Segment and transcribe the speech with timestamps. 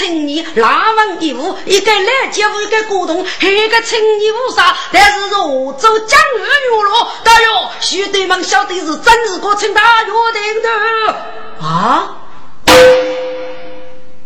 [0.00, 12.16] 青年，拉文一户，一个来接屋，一个过冬，还一个青年无杀，但是是我走江河月落，大哟，兄弟们晓得是真是个请大约定的啊！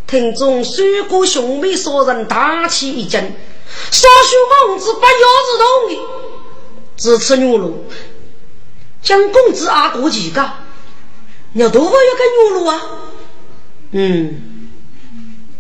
[0.06, 3.20] 听众水果兄妹三人大吃一惊，
[3.91, 6.00] 少许公子把腰子痛的，
[6.97, 7.84] 只吃牛肉，
[9.03, 10.41] 将公子阿哥几个，
[11.54, 12.81] 要多少一个牛肉啊？
[13.91, 14.63] 嗯，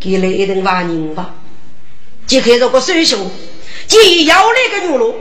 [0.04, 1.30] 给了一顿饭人吧。
[2.26, 3.16] 揭开这个水袖，
[3.86, 5.14] 既要那个牛肉，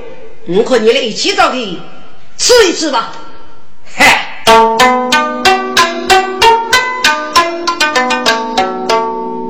[0.45, 1.79] 我和你来一起找去
[2.37, 3.13] 吃一吃吧。
[3.95, 4.03] 嘿，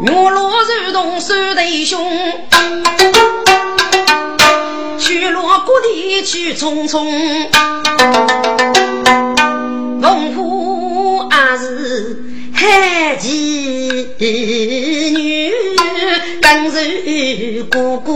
[0.04, 2.00] 牛肉肉冻手得凶，
[5.00, 7.50] 去落谷地去匆匆，
[10.00, 12.33] 农夫阿是。
[12.64, 15.52] 太极女，
[16.42, 18.14] 更是哥哥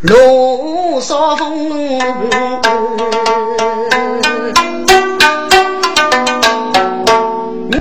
[0.00, 1.68] 罗少峰。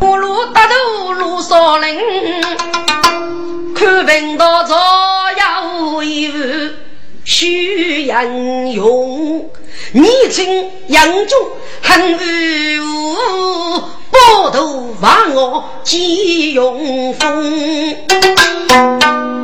[0.02, 1.98] 我罗大头罗少林，
[3.74, 4.76] 看文道早
[5.32, 6.38] 有一副
[7.24, 9.50] 虚英勇，
[9.94, 10.46] 年轻
[10.90, 11.38] 英俊
[11.82, 13.84] 很武。
[14.28, 17.96] 波头望我几勇风，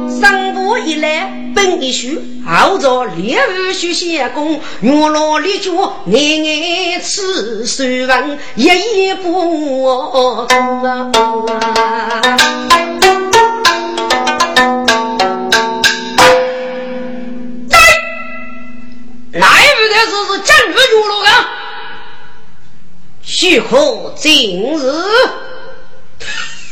[0.09, 5.71] 三步一来本一宿，后着烈日须先攻，月落立脚
[6.07, 12.21] 眼眼吃手纹，一一不动啊！
[17.69, 17.77] 在
[19.39, 21.29] 哪一部的是是江河月落啊？
[23.37, 24.89] 许可今日，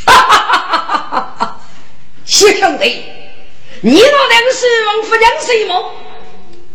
[0.05, 1.59] 哈哈哈哈哈哈！
[2.23, 3.03] 谢兄弟，
[3.81, 5.91] 你那两个是王夫人什么？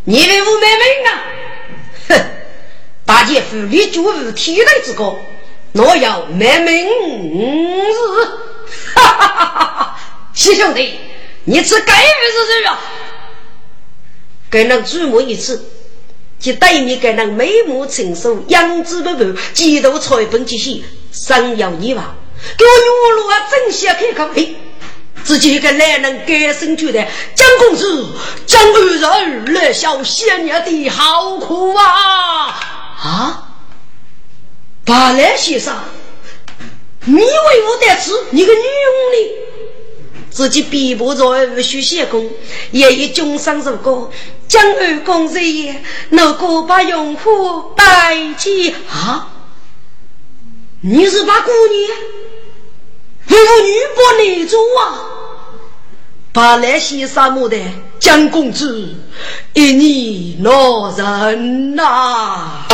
[0.03, 1.23] 你为我卖命啊？
[2.09, 2.25] 哼！
[3.03, 5.15] 大姐夫你就是替代之歌，
[5.71, 7.91] 若要卖命日，
[8.93, 9.99] 哈哈哈哈！
[10.35, 10.99] 谢兄弟，
[11.45, 12.79] 你吃该不是谁啊？
[14.51, 15.77] 给人注目一次。
[16.39, 22.15] 即对面个人美目成熟，样子不凡，几度彩粉极细，生有意望。
[22.57, 24.55] 给我女路啊，真想开口嘿！
[25.21, 27.05] 自己一个男人，改身觉得
[27.35, 28.07] 江公子、
[28.45, 32.47] 江二人来笑仙娘的好苦啊！
[33.03, 33.45] 啊！
[34.85, 35.75] 八来先生，
[37.03, 39.31] 你为我得吃，你个女佣哩？
[40.31, 42.31] 自己逼迫着二学仙功，
[42.71, 44.09] 也以终生如歌。
[44.49, 49.27] 将二公日夜，能够把用户带起啊？
[50.81, 51.97] 你是把姑娘
[53.27, 55.05] 妇女不内助啊？
[56.33, 57.57] 把那些什么的
[57.99, 58.95] 江公子，
[59.53, 62.65] 一你老人呐？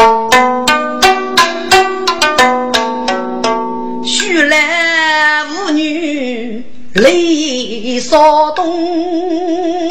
[4.06, 6.63] 须来妇女
[6.94, 9.89] 泪扫动。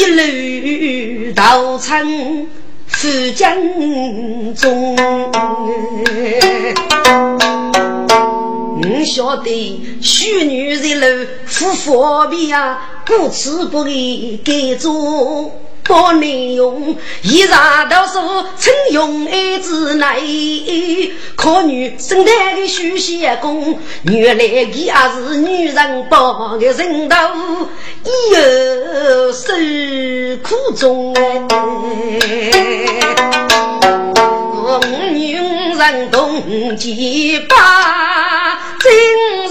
[0.00, 2.46] 一路到城
[2.86, 3.06] 富
[3.36, 3.54] 江
[4.54, 4.96] 中，
[8.80, 11.06] 你晓得许女一路
[11.44, 15.52] 不方便啊，故此不给给做。
[15.90, 27.16] 多内容，一上都说称用爱之内，可女生态的许仙公，原来她也是女人帮的人头，
[28.04, 29.52] 以后受
[30.44, 31.12] 苦中
[34.62, 34.80] 我
[35.12, 35.34] 女
[35.76, 38.88] 人同结把，真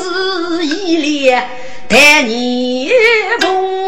[0.02, 1.50] 是一脸
[1.90, 2.90] 待你
[3.42, 3.79] 同。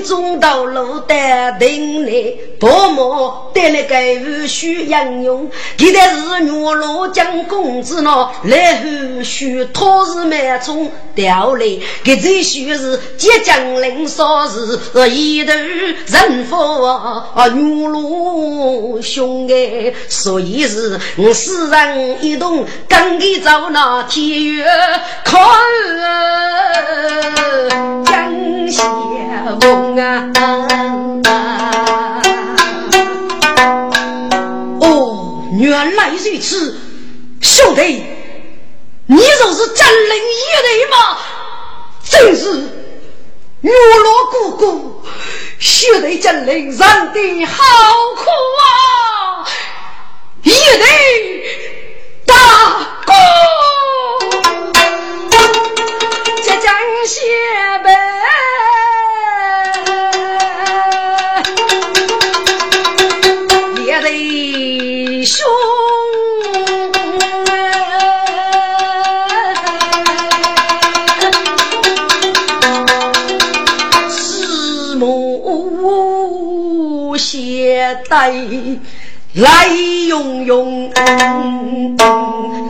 [0.00, 24.64] 中道路的顶来，多么得了个无需应用，记得是女罗将公子呢，来后续托是满冲调来，给这须是即将临少时，一头人佛啊女罗兄哎，所以是我四人一同跟给走那天月
[25.24, 25.42] 看
[28.04, 28.82] 江西
[29.58, 29.96] 梦。
[34.80, 36.78] 哦，原来如此，
[37.40, 38.04] 兄弟，
[39.06, 40.42] 你就是真灵一
[40.78, 41.18] 人吗？
[42.02, 42.44] 真是
[43.60, 45.02] 月落姑姑，
[45.58, 47.62] 血泪真灵，让的好
[48.16, 48.24] 苦
[48.60, 49.46] 啊！
[50.42, 50.80] 一人
[52.26, 52.34] 大
[53.04, 53.12] 哥，
[56.42, 56.72] 这江
[57.06, 57.20] 西
[57.84, 57.90] 北，
[78.08, 78.32] 来
[79.34, 79.68] 来
[80.08, 80.92] 用用，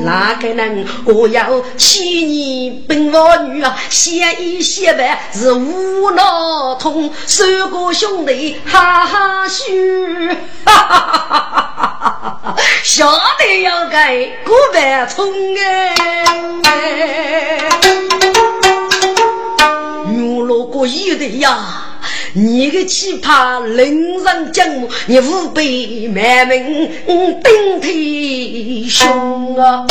[0.04, 3.74] 哪个人我要千年本我女啊？
[3.88, 9.64] 写一写白是无脑通，三个兄弟哈哈笑，
[12.84, 15.94] 晓得要改古板冲哎，
[20.12, 21.86] 原来过一的呀。
[22.32, 27.00] 你的奇葩，令人敬慕，你五辈满门
[27.42, 29.84] 顶天雄啊！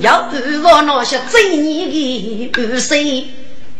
[0.00, 3.28] 要安放那些罪孽的不谁？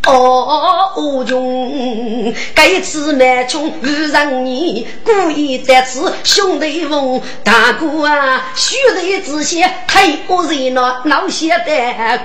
[0.07, 11.63] 哦，我穷，该次蛮穷，遇上你故意在此兄弟逢，大哥啊，兄弟之间太过热闹，闹些的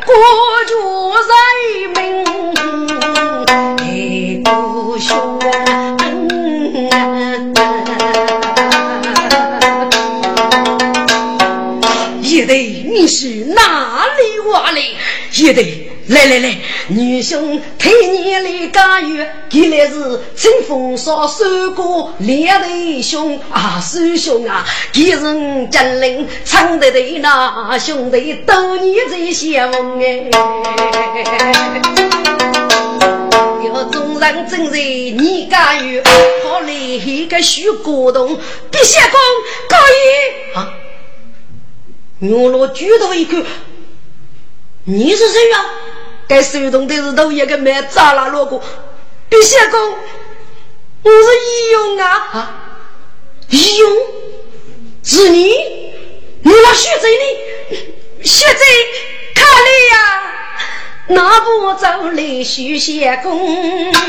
[0.07, 0.15] 国
[1.29, 1.35] 家
[1.75, 2.25] 人民，
[3.77, 5.39] 太过凶
[12.37, 14.83] 也得你是哪里话来？
[15.33, 30.29] 也得来来来，女兄替你来加油，给来是清风少收过两对兄啊，师兄啊，给人金陵唱的对那兄弟都你最羡慕哎。
[33.65, 36.03] 要众人正在你加油，
[36.45, 38.39] 好来一个许国栋，
[38.71, 39.19] 陛下功
[39.71, 40.69] 可以啊。
[42.19, 43.45] 牛罗举头一看，
[44.85, 45.65] 你是谁呀？
[46.27, 48.63] 该手动的是头一个卖扎拉罗锅。
[49.29, 49.79] 陛下公，
[51.03, 52.09] 我是义勇啊！
[52.33, 52.79] 啊，
[53.51, 53.97] 义勇
[55.03, 55.51] 是你？
[56.43, 57.23] 你那血贼呢？
[58.23, 58.65] 血贼
[59.35, 60.33] 看你呀，
[61.09, 64.01] 拿不走来许仙公，还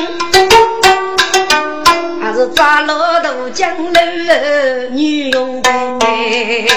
[2.38, 4.00] 是扎老头江楼
[4.92, 6.68] 女勇呗。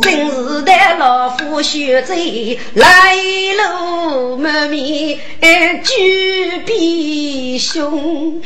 [0.00, 3.16] 今日的老夫学贼来
[3.56, 5.18] 路满面，
[5.82, 8.40] 举臂兄，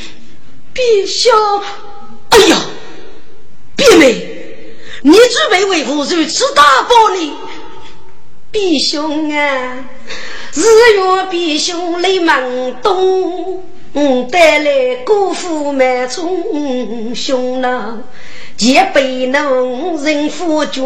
[0.72, 1.30] 臂兄，
[2.30, 2.56] 哎呀，
[3.76, 4.14] 弟妹，
[5.02, 7.32] 你准备为何如此大暴呢？
[8.50, 9.84] 弟兄啊，
[10.54, 13.62] 日月弟兄来忙东，
[13.94, 18.02] 我带来姑父满冲兄郎。
[18.56, 20.82] 前辈农人夫家，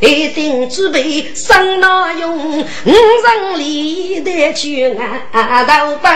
[0.00, 2.60] 一定准备上哪用？
[2.60, 4.96] 五人里的去
[5.32, 6.10] 俺头奔，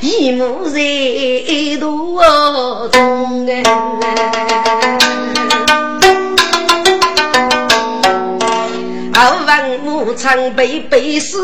[0.00, 0.80] 一目在
[1.78, 2.20] 途
[2.90, 3.46] 中
[9.12, 9.45] 啊！
[9.62, 11.38] 问我常被背死。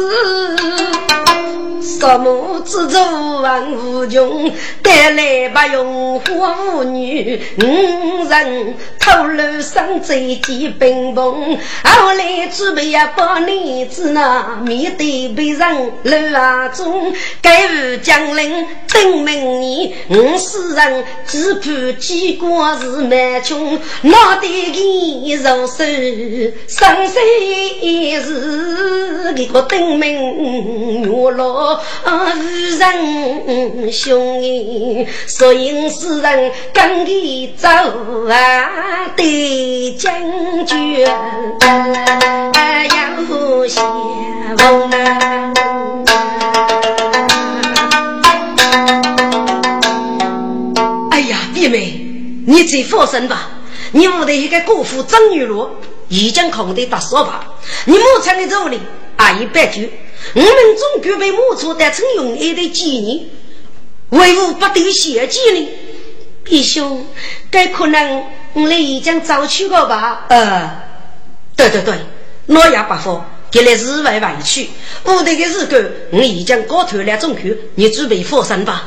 [2.00, 2.98] 什么自助
[3.42, 4.52] 万无穷，
[4.82, 27.08] 带来不用花妇女，五人偷漏上贼几冰崩，后来准备呀把女子那面对被人楼啊中，该无将领等明年，五世人只盼几国是蛮穷，脑袋里肉手生
[28.20, 31.80] 死是，给个等明月落。
[32.04, 32.40] 啊，无
[32.78, 37.68] 人兄弟，所以世人跟你走
[38.28, 40.12] 啊，对将
[40.66, 41.08] 军要
[43.68, 45.52] 先锋啊！
[51.10, 52.00] 哎呀，弟妹，
[52.46, 53.50] 你再放心吧，
[53.92, 55.70] 你屋的一个姑父张玉罗
[56.12, 57.42] 已经空的大扫把，
[57.86, 58.78] 你母亲的走呢，
[59.16, 59.80] 阿姨白酒。
[60.34, 63.24] 我们总具备木错的成用一的纪念，
[64.10, 65.68] 为何不得血迹呢？
[66.44, 67.06] 弟兄，
[67.50, 70.26] 该可能我们已经早去了吧？
[70.28, 70.82] 呃，
[71.56, 71.94] 对对对，
[72.44, 74.68] 诺亚不服，给来是外外去。
[75.04, 75.78] 我的个日狗，
[76.10, 78.86] 我已经搞透了中去，你准备放生吧。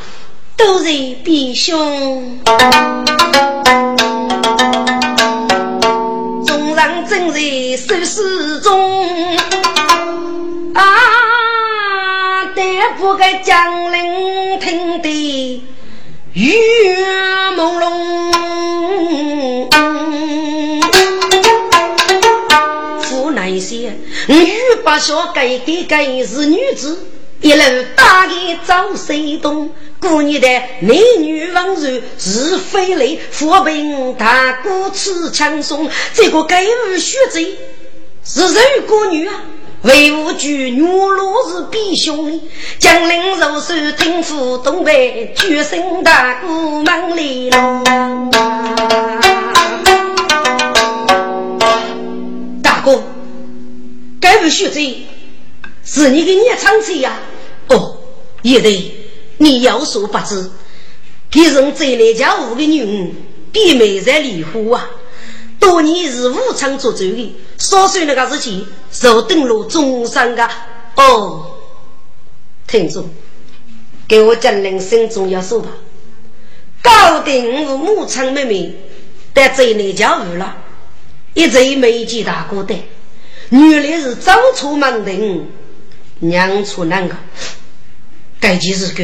[0.56, 2.40] 都是弟兄，
[7.08, 7.40] 正在
[7.78, 9.38] 收拾中
[10.74, 15.64] 啊，但不该将领听得
[16.34, 16.54] 雨
[17.56, 17.86] 朦胧。
[23.02, 23.98] 父难些，
[24.28, 27.08] 女把小该给该是女子，
[27.42, 27.62] 一路
[27.96, 29.70] 打给找谁懂？
[30.00, 30.48] 过年的
[30.82, 37.58] 美女温柔是非类，扶贫大哥吃枪松，这个该无血罪
[38.24, 39.34] 是谁过女啊！
[39.82, 42.42] 为吾举女罗是必兄，
[42.80, 46.48] 江陵肉手听府东北，举身大哥
[46.84, 48.32] 忙里龙。
[52.64, 53.04] 大哥，
[54.20, 55.06] 该无血罪
[55.86, 57.20] 是你的孽长子呀！
[57.70, 57.98] 哦，
[58.42, 58.92] 也对。
[59.38, 60.50] 你有所不知，
[61.30, 63.14] 给人这来家务的女人，
[63.52, 64.90] 比美在离婚啊！
[65.60, 70.50] 多年是武昌做主的，少岁那个事情，受登陆终身的
[70.96, 71.58] 哦。
[72.66, 73.10] 听住，
[74.08, 75.70] 给我讲人生重要说吧。
[76.82, 78.74] 高定我武昌妹妹
[79.34, 80.56] 在这来家务了，
[81.34, 82.74] 一直没见大哥的，
[83.50, 85.12] 原来是早出门的，
[86.20, 87.16] 娘出难个。
[88.40, 89.04] 该几日个，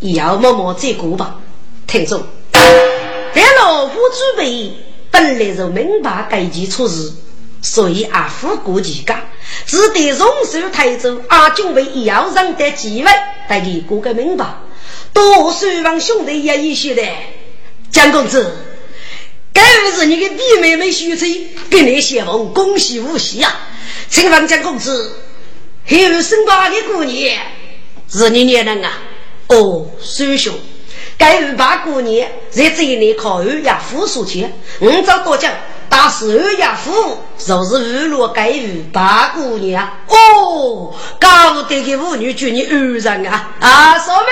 [0.00, 1.40] 要默默再过吧。
[1.86, 4.72] 听众，但老夫准备
[5.10, 7.12] 本来就明白该几出事，
[7.60, 9.14] 所以阿夫过几个，
[9.66, 13.10] 只得容寿台州阿军为要让的机会，
[13.48, 14.46] 带你过个明白。
[15.12, 17.02] 多希望兄弟也一些的，
[17.90, 18.56] 江公子，
[19.52, 23.54] 该不是你的弟妹妹许翠给你写封恭喜无喜啊！
[24.08, 25.14] 请问江公子，
[25.86, 27.38] 还有生八的姑娘？
[28.10, 28.92] 是你年人啊！
[29.48, 30.54] 哦，叔兄，
[31.18, 35.52] 该二八过年在这里考二亚夫数钱，我找多讲，
[35.88, 39.98] 打死二亚夫就是二路该二八过年啊！
[40.08, 43.50] 哦，搞得个妇女叫你二人啊！
[43.60, 44.26] 啊，嫂妹，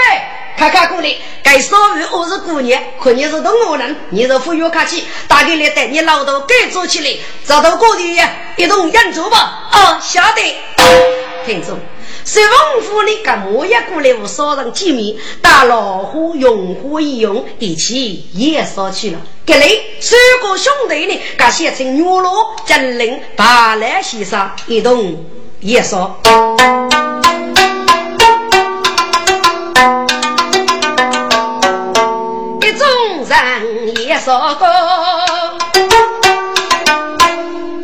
[0.56, 7.10] 看看过来，该少妇我是姑娘，可你是东吴人，你是富裕客气，打给来带你老豆给做起来，
[7.44, 8.02] 找到过的
[8.56, 9.68] 一同演奏吧！
[9.72, 10.40] 哦，晓得，
[11.44, 11.76] 听住。
[12.24, 19.18] 随王府里干么也过来，无少人见面，打老虎用火一用，一起也烧去了。
[19.44, 25.24] 这里三个兄弟呢，噶写成女罗金陵把来西沙一同
[25.60, 26.16] 也烧。
[32.60, 32.88] 一众
[33.26, 34.66] 人也烧过，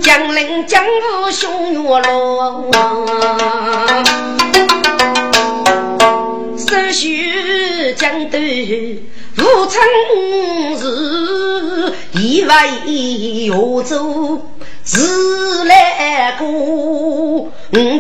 [0.09, 2.71] 江陵江湖雄月罗。
[7.95, 9.83] 江都武昌
[10.79, 12.51] 市，以为
[13.49, 14.47] 扬州
[14.83, 17.51] 自来过。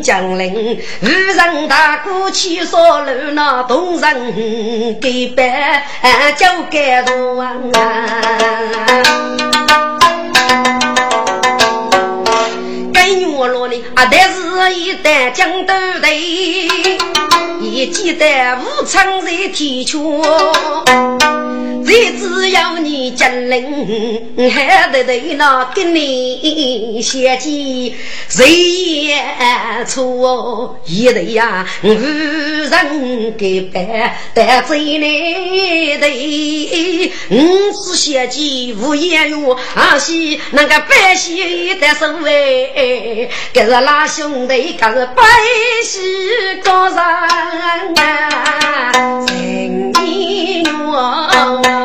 [0.02, 5.82] 江陵无人大哥去说路，那东人给办
[6.38, 7.44] 就该多。
[13.14, 17.17] 女罗呢，啊，但是一代江都队。
[17.60, 19.98] 也记得武昌在天桥，
[21.84, 27.94] 谁只要你金陵还得得那跟你相见，
[28.28, 28.46] 谁
[29.04, 29.16] 也
[29.86, 45.22] 错一对呀，无人给办，但这来的，五次相见无言语，阿西那个百姓的所谓，这是拉兄弟，这是百
[45.82, 46.02] 姓
[46.62, 46.98] 高人。
[47.48, 51.77] 啊，情意浓。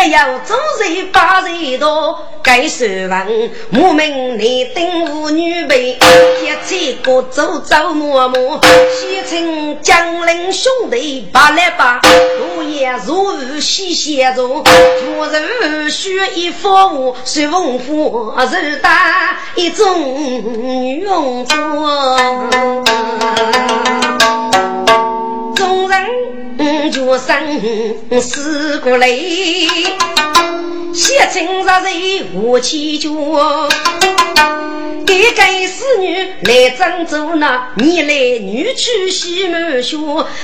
[0.00, 0.02] 地。
[0.02, 3.28] 再要做人把人多，该说完。
[3.74, 8.58] 我们你等妇女辈，一起过走走摸摸。
[8.62, 12.00] 西城江陵兄弟八来八，
[12.56, 14.42] 我也如无西斜着。
[15.04, 20.00] 若是学一服务，随文夫是打一种
[20.66, 21.56] 女用做。
[25.90, 27.06] 众人。
[27.06, 29.08] 我生死过来，
[30.92, 31.92] 写成杀人
[32.34, 33.08] 无奇绝。
[35.08, 39.96] 一个侍女来郑州那，你来女去西门学，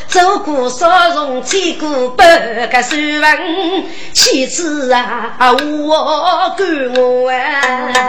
[0.09, 8.06] 走过少荣，见过百个书文，妻子啊，我管我啊。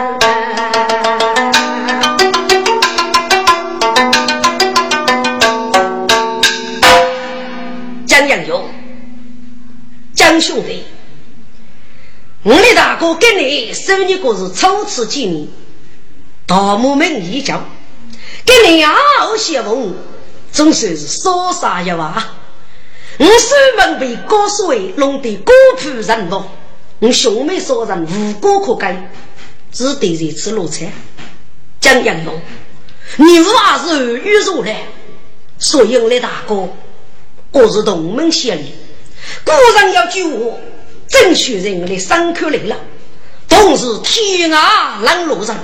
[10.40, 10.84] 兄弟，
[12.42, 15.48] 我的大哥跟你生日过是初次见面。
[16.46, 17.62] 大木门一叫，
[18.46, 19.94] 跟你好相逢，
[20.50, 22.34] 总算是说啥一话。
[23.18, 26.48] 我师门被高水弄得孤苦人亡，
[27.00, 29.10] 我兄妹三人无果可改，
[29.72, 30.92] 只得在此落菜。
[31.80, 32.40] 江阳勇，
[33.16, 34.86] 你话是耳语如来，
[35.58, 36.68] 所以我的大哥，
[37.52, 38.72] 我是同门协力，
[39.44, 40.60] 果然要救我，
[41.08, 42.76] 正确人的伤口来了，
[43.48, 45.56] 同是天涯浪路人。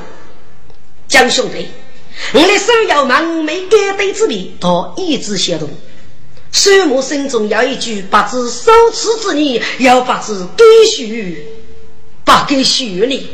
[1.07, 1.69] 江兄弟，
[2.33, 5.69] 我的手要忙没改对之笔，他一直协同。
[6.51, 11.47] 水母心中有一句不知羞耻之念，又不知该许
[12.25, 13.29] 不该许你。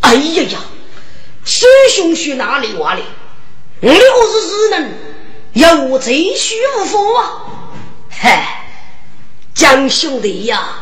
[0.00, 0.58] 哎呀呀，
[1.44, 3.02] 水兄去哪里话哩？
[3.80, 4.92] 我的何是只能
[5.54, 7.42] 要我贼虚无风啊？
[8.08, 8.63] 嗨，
[9.54, 10.76] 江兄弟呀，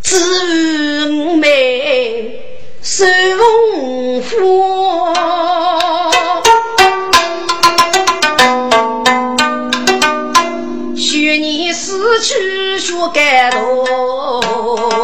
[0.00, 2.40] 姊妹。
[2.86, 3.06] 收
[3.38, 4.22] 风
[10.94, 15.03] 许你死去学感动。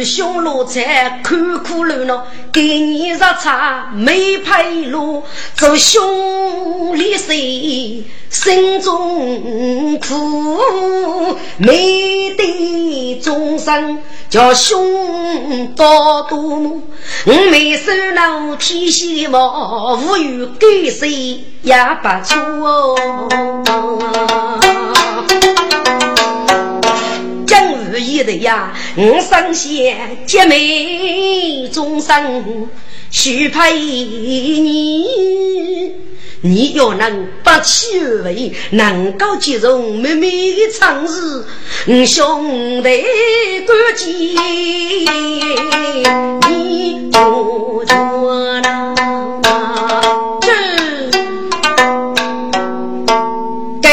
[0.00, 5.22] 人兄落在苦苦路呢，给你日茶没配路，
[5.54, 11.36] 做兄弟谁心中苦？
[11.58, 13.98] 没得终生
[14.30, 16.38] 叫兄多多，
[17.26, 22.96] 我没收那天西毛，无语给谁也不错。
[28.24, 32.68] 的呀，我生贤姐妹终生
[33.10, 35.04] 许配你，
[36.42, 41.44] 你要能把气味能够接容妹妹的长日，
[42.06, 43.04] 兄弟
[43.66, 44.36] 感激
[46.48, 48.94] 你不错呢。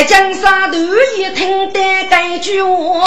[0.07, 3.03] 江山都一听得该句话。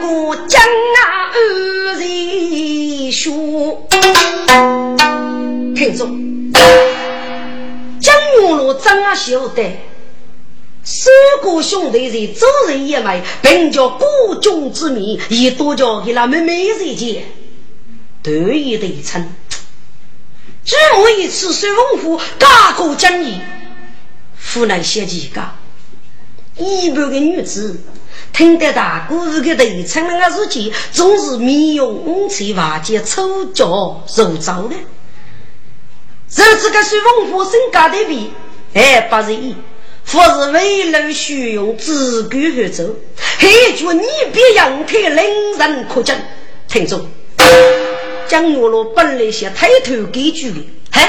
[0.00, 3.86] 过江啊，二人说，
[5.74, 6.52] 听众，
[8.00, 9.78] 江云路张啊晓得，
[10.82, 11.12] 三
[11.42, 17.24] 个兄弟在走人一枚，并叫国中之名，也多叫给他们每人见，
[18.22, 19.32] 得意的称。
[20.64, 23.40] 只我一次水文虎，大过江义，
[24.52, 25.42] 湖南写几个
[26.56, 27.80] 一般的女子。
[28.32, 34.74] 听得大哥这个头称那个事情，总是面容五彩瓦件，丑角肉糟的。
[36.28, 38.32] 这这个是文化身家的比，
[38.72, 39.54] 哎，不是一，
[40.06, 46.14] 或是为了虚荣自古合奏，还觉你别样开令人可敬。
[46.66, 47.06] 听众，
[48.26, 51.08] 江月罗本来想抬头给句的，嘿，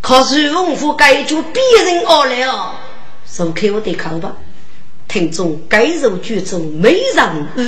[0.00, 2.74] 可是文化该就别人而来哦，
[3.26, 4.36] 是开我的口吧。
[5.08, 7.62] 听众该肉剧中没人物，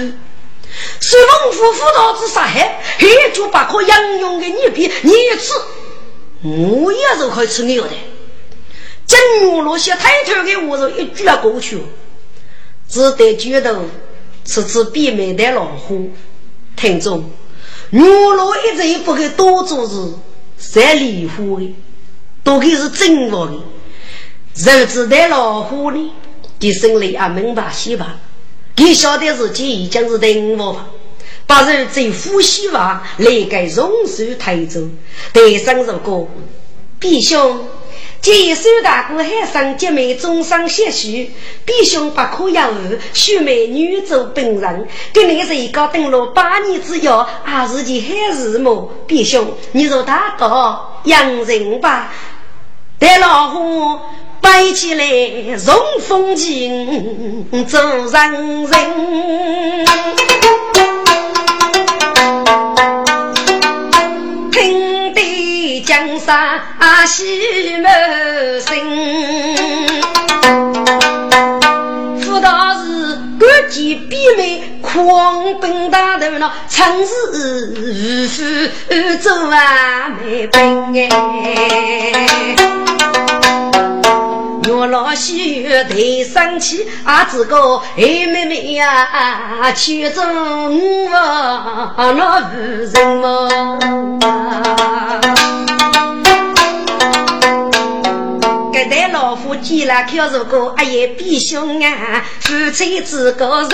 [1.00, 5.52] 是龙虎虎道之杀害，还就把可养用的你比你吃，
[6.42, 7.90] 我也是可以吃牛的。
[9.04, 11.82] 金牛罗些抬头给我说一句过去，
[12.88, 13.78] 只得觉得
[14.46, 16.10] 吃吃闭门的老虎。
[16.76, 17.30] 听众
[17.90, 19.94] 牛罗一直也不给多做事，
[20.56, 21.74] 三里虎的，
[22.42, 23.52] 都给是真话的，
[24.56, 26.12] 肉质的老虎呢？
[26.60, 28.16] 你心里啊明白些吧？
[28.76, 30.86] 你晓得自己已经是等我吧？
[31.46, 34.80] 把人在呼吸吧，来个榕树抬走。
[35.32, 36.28] 第三首歌，
[37.00, 37.66] 弟兄，
[38.20, 41.32] 接受大哥海上姐妹终生些许，
[41.66, 44.88] 弟兄不可要恶，许美女做本人。
[45.12, 48.90] 跟你是一个等了八年之遥，还是件好事么？
[49.08, 52.12] 弟兄，你说大哥养人吧，
[53.00, 53.98] 带老虎。
[54.44, 55.04] 摆起来，
[55.66, 55.74] 容
[56.06, 58.74] 风景，走人人，
[64.52, 66.60] 听得江山
[67.06, 67.24] 喜
[67.78, 67.90] 满
[68.60, 68.68] 心。
[72.20, 77.12] 辅导是各级媲美狂奔大头脑，城市
[77.80, 78.42] 无福
[79.22, 82.54] 走啊没奔哎。
[84.70, 90.24] 我老喜悦头生气，啊，这个哎妹妹呀，去中
[91.06, 93.48] 我那无人么？
[98.74, 103.70] 这代老夫见了可是个哎呀比兄啊，夫妻之个人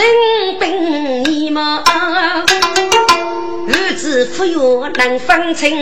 [0.61, 2.45] 本义嘛，儿
[3.97, 5.75] 子富有能分清。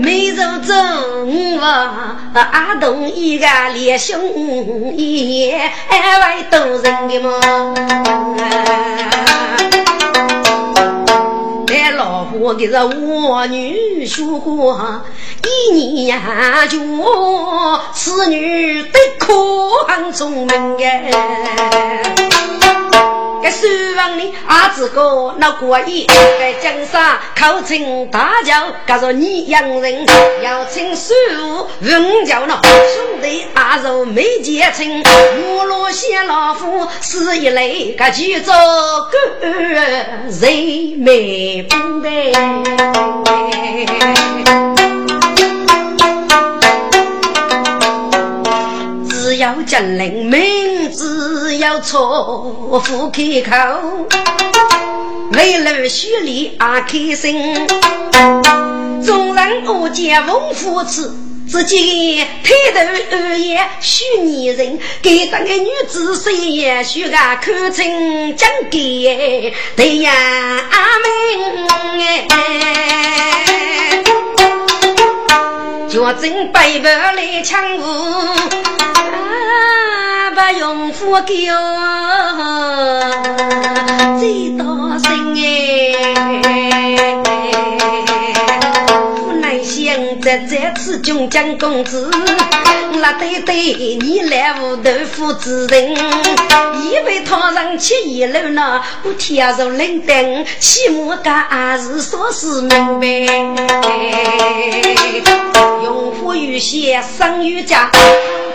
[0.00, 7.40] 没入正房，阿东一个连兄也外都人的嘛。
[11.96, 15.00] 老婆给是我女婿，
[15.44, 16.20] 一年
[16.68, 16.78] 就
[17.92, 19.34] 此女得可
[19.88, 22.27] 很聪明哎。
[23.48, 26.06] 该书房里阿子哥那过意，
[26.38, 28.52] 该江山口称大叫，
[28.86, 30.04] 告诉你洋人
[30.42, 35.02] 要请师傅问教那兄弟阿肉没结成，
[35.46, 40.30] 我落些老夫是一类，该去做个人
[40.98, 42.30] 没不白。
[49.38, 54.08] 要将人名字要错，不开口，
[55.32, 57.54] 为了学里阿开心。
[59.06, 61.14] 众人我见翁夫子，
[61.48, 62.80] 只见抬头
[63.12, 70.12] 二眼许女人，给当个女子谁也许个看清讲给对呀
[70.72, 71.06] 阿妹
[72.30, 74.02] 哎，
[75.88, 77.82] 脚真背不来抢舞。
[80.38, 81.56] 不用付给我
[84.20, 84.64] 最大
[84.98, 86.78] 声哎！
[89.88, 92.10] 不能想在这次中奖公子，
[93.00, 93.54] 那对对
[93.96, 101.16] 你来屋头负责人，以为他上去一楼呢，我跳入冷灯，起码
[101.48, 103.08] 还是说是明白。
[105.82, 107.90] 用户有些生于家。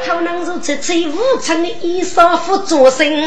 [0.06, 3.26] 可能是这最无常的衣裳服着身，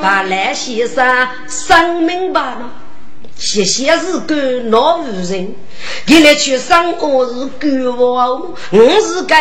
[0.00, 2.70] 把来先生生明白了。
[3.42, 4.36] 谢谢是个
[4.70, 5.52] 老妇人，
[6.06, 9.34] 你来去生我是个我，我是个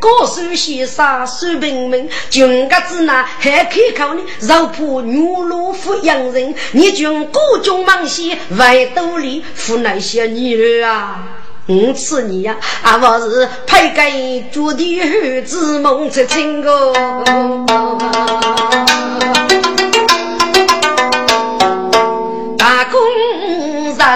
[0.00, 11.24] 高手先生水平民，军个子那还可靠呢，肉破牛肉富洋人，你军各种忙些外兜里扶那些女儿啊。
[11.66, 16.92] 我吃你呀，啊，我是配给朱的儿子梦出情个。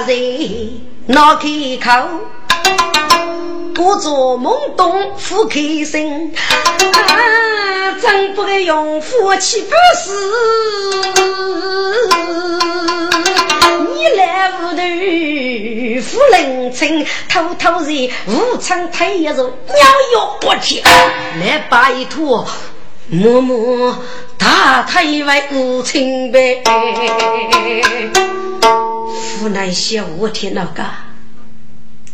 [0.06, 1.48] 人闹开
[1.82, 1.90] 口，
[3.74, 6.34] 故作懵懂不开心，
[8.00, 10.12] 真不该用夫妻不是。
[13.88, 14.82] 你来屋头
[16.02, 17.92] 扶人称，偷偷在
[18.26, 19.76] 武昌太一座鸟
[20.14, 20.82] 药不停，
[21.40, 22.46] 来拜托
[23.10, 24.04] 默默
[24.36, 26.62] 大太为无情呗。
[29.40, 30.84] 湖南小我听那个，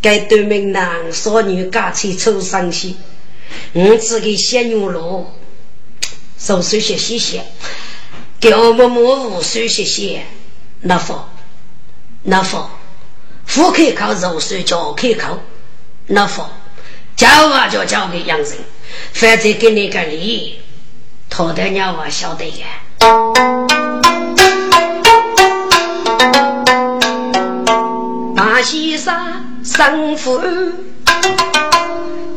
[0.01, 2.95] 该对门男少女家去抽上去，
[3.73, 5.35] 我只给小牛肉，
[6.39, 7.45] 手手谢谢谢，
[8.39, 10.25] 给我默默无手谢谢，
[10.83, 11.29] 那方。
[12.23, 12.71] 那否，
[13.45, 15.41] 腹开口肉碎，脚开口，
[16.07, 16.49] 那否，
[17.17, 18.49] 交啊就交给杨人，
[19.13, 20.61] 反正给你个礼，
[21.37, 22.67] 好得娘我晓得呀。
[28.37, 29.13] 大先生
[29.65, 30.41] 生父，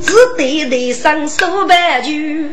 [0.01, 2.49] 只对对生手白驹，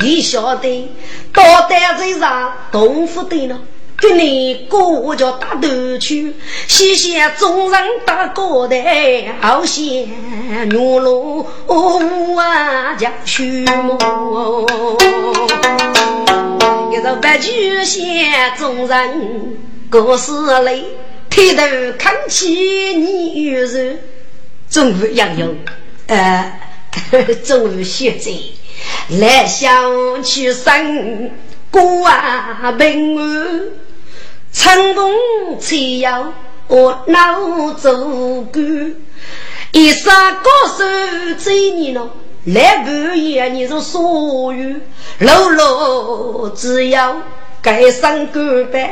[0.00, 0.90] 你晓得，
[1.32, 3.60] 高担子上东府的了。
[4.02, 6.34] 给你过叫大头去，
[6.66, 10.08] 谢谢众人打高台，好些
[10.70, 11.46] 牛龙
[12.36, 13.96] 啊叫去么？
[16.92, 18.02] 一个白驹谢
[18.58, 19.56] 众人
[19.88, 20.32] 过世
[20.64, 20.84] 泪，
[21.30, 21.62] 抬头
[21.96, 22.48] 看起
[22.96, 24.00] 你玉人，
[24.68, 25.54] 终于杨勇，
[26.08, 26.58] 呃，
[27.44, 28.32] 终于学着
[29.20, 31.30] 来想去生
[31.70, 33.60] 过啊平安。
[34.52, 35.10] 成功
[35.58, 36.32] 才要
[36.68, 38.94] 我脑做官，
[39.72, 40.84] 一杀高手
[41.42, 42.10] 追你了，
[42.44, 44.76] 来半夜你是所有，
[45.20, 47.16] 老老只要
[47.62, 48.90] 盖上个板，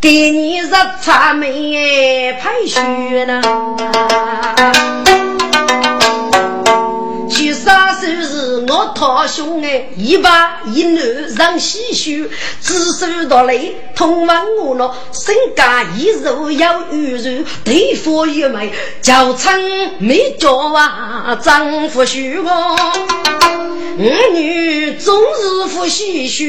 [0.00, 0.70] 给你日
[1.02, 3.42] 茶没排血呢。
[8.72, 12.26] 我堂兄哎，一把一男上西修，
[12.62, 13.60] 只手到来
[13.94, 19.60] 通往我那身家一肉要玉肉，对付一枚叫称
[19.98, 26.44] 没叫啊，丈夫许我，儿女终日夫西修。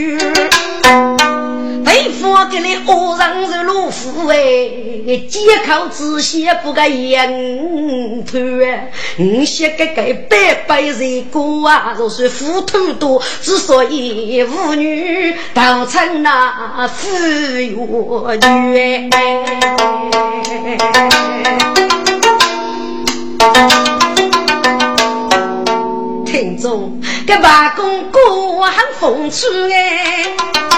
[1.85, 4.35] 对付给你恶人是老虎哎，
[5.29, 8.87] 借口之嫌不该言头啊！
[9.17, 17.09] 你些个个白白人过啊，是糊涂多，之所以妇女都成那富
[17.57, 18.37] 有
[26.23, 28.19] 听众，这八公哥
[28.61, 30.72] 很风趣哎。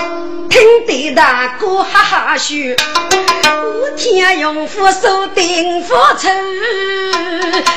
[0.55, 6.29] 听得大哥哈哈笑，我天用斧手定斧头，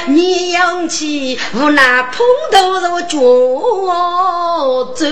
[0.07, 3.19] 你用气无那碰头肉脚
[4.95, 5.07] 走，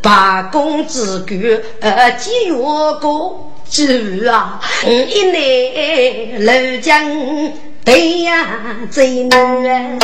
[0.00, 1.34] 八公子哥
[1.86, 3.82] 呃几月过走
[4.32, 4.58] 啊？
[4.86, 7.04] 一内楼江
[7.84, 8.46] 对呀
[8.90, 9.98] 最难，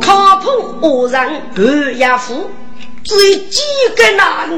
[0.00, 0.48] 靠谱
[0.82, 2.50] 恶人半夜夫。
[3.04, 3.60] 只有几
[3.96, 4.48] 个男，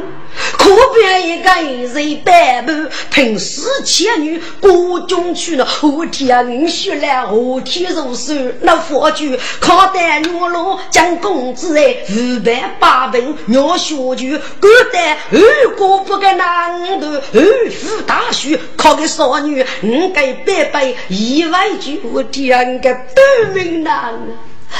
[0.58, 2.72] 可别一个一人百步，
[3.10, 5.64] 凭死千女过中去了。
[5.64, 24.14] 后天学来，后天入手那佛具，靠得牛郎将公子哎，五百八本鸟学具，古代二哥不给男的，二夫大婿靠个少女，五个百倍意外就天个半命难。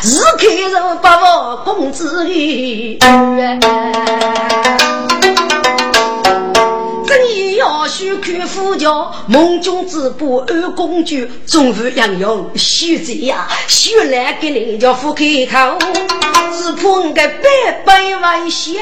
[0.00, 2.98] 是客人把我公子的，
[7.12, 8.88] 正义要须看夫家，
[9.26, 15.78] 梦中之不二公主，终日养养须这呀，须来给你家夫开口，
[16.56, 18.80] 只怕我个白白外泄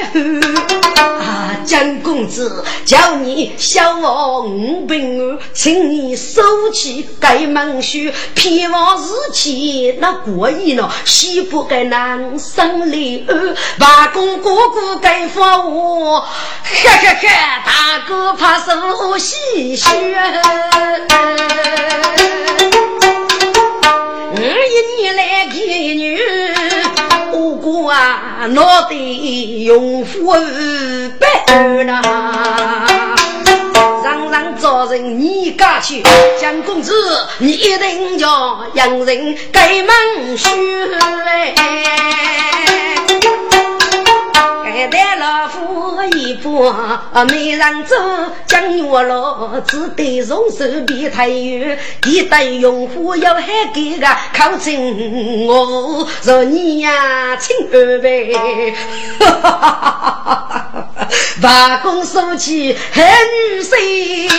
[0.95, 6.41] 啊，江公子叫你小我五百二，请你收
[6.71, 7.97] 起该门书，
[8.33, 13.35] 偏往日期那过意呢，西不该南生里二，
[13.79, 16.27] 外公哥哥该放我，哈
[16.63, 19.89] 哈哈，大哥怕受戏谑。
[24.33, 26.19] 我一年来一女，
[27.31, 30.39] 我哥啊，脑袋用火
[31.19, 31.27] 白
[31.83, 32.01] 了，
[34.03, 36.01] 让让找人你家去，
[36.39, 36.93] 江公子，
[37.39, 40.37] 你一定叫洋人开门
[44.71, 47.95] 去带老夫一把没人走，
[48.45, 58.39] 江月老只得从手比太远，一旦用户要还给个靠近我，若你呀亲二辈，哈
[59.19, 61.07] 哈哈哈哈哈！
[61.41, 64.29] 把弓收起很女婿，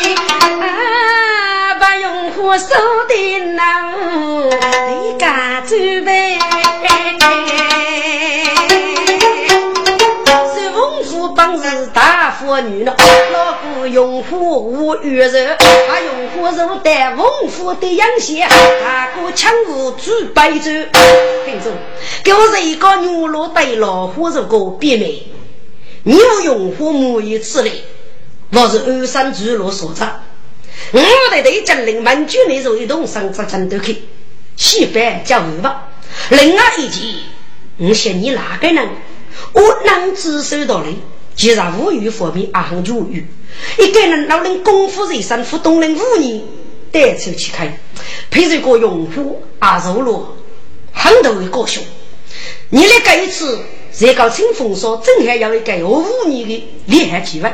[1.79, 2.69] 把用户收
[3.09, 3.93] 的难，
[5.03, 6.39] 你敢准备？
[11.59, 12.95] 是大妇女了，
[13.33, 20.71] 老夫用火无余热，他用火肉带文夫的阳线，大哥抢我煮白粥。
[21.45, 21.73] 听着，
[22.23, 25.23] 给我一个牛肉带老虎肉个别名，
[26.05, 27.83] 你要用火沐浴此类，
[28.51, 30.23] 我是二三猪肉所长。
[30.93, 34.03] 我得对将领满军内肉一栋上这战斗去，
[34.57, 35.89] 西北叫五吧。
[36.31, 37.01] 另外一句，
[37.79, 38.89] 我想你哪个人？
[39.53, 40.87] 我能自首到来。
[41.35, 43.27] 既然无语方面阿很无语，
[43.79, 46.43] 一个人老人功夫在身，不动人五年
[46.91, 47.79] 带出去开，
[48.31, 50.37] 配着个用户阿肉罗
[50.93, 51.83] 很多的高雄。
[52.71, 53.59] 你来这一次，
[53.97, 57.53] 这个清风说正还要一个五年的厉害机会，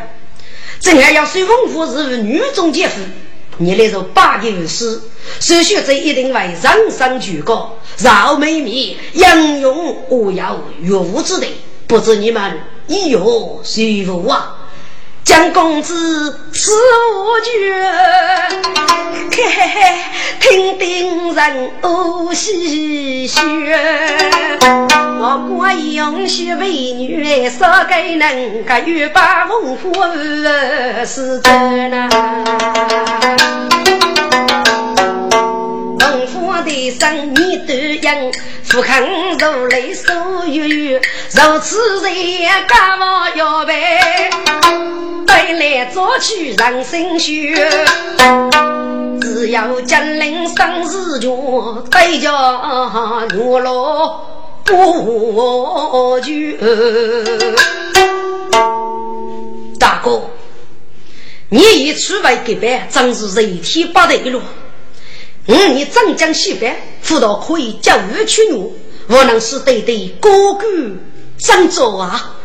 [0.81, 3.01] 正还要随文夫是女中杰夫，
[3.59, 5.01] 你来做八个师，
[5.41, 11.49] 首选这一定为人生举高，饶美美，英勇无要岳无之类，
[11.87, 12.61] 不知你们。
[12.88, 14.57] 一有谁福啊？
[15.24, 16.72] 江公子此
[17.14, 17.51] 无绝，
[20.40, 23.38] 听定人哦戏谑。
[25.20, 29.92] 我国英雄美女少给能个欲把文虎
[31.05, 32.09] 是真呐。
[36.68, 39.02] 文虎的生你都应，富康
[39.38, 40.14] 如来所
[40.46, 41.00] 有，
[41.33, 43.72] 如此人干嘛要背？
[45.26, 47.57] 背来做去人心虚，
[49.20, 51.31] 只要金陵生死权，
[51.90, 52.31] 对家
[53.33, 54.26] 女老
[54.64, 56.59] 不惧。
[59.78, 60.20] 大哥，
[61.48, 64.42] 你一出外给班，真是人天不得了。
[65.48, 68.70] 五年镇江西北，辅导可以教育去女，
[69.08, 70.66] 我能是对对哥哥
[71.38, 72.37] 真做啊！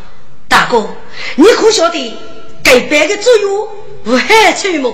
[0.48, 0.88] 大哥，
[1.36, 2.14] 你可晓得
[2.62, 3.68] 改班的作用
[4.06, 4.90] 无害处吗？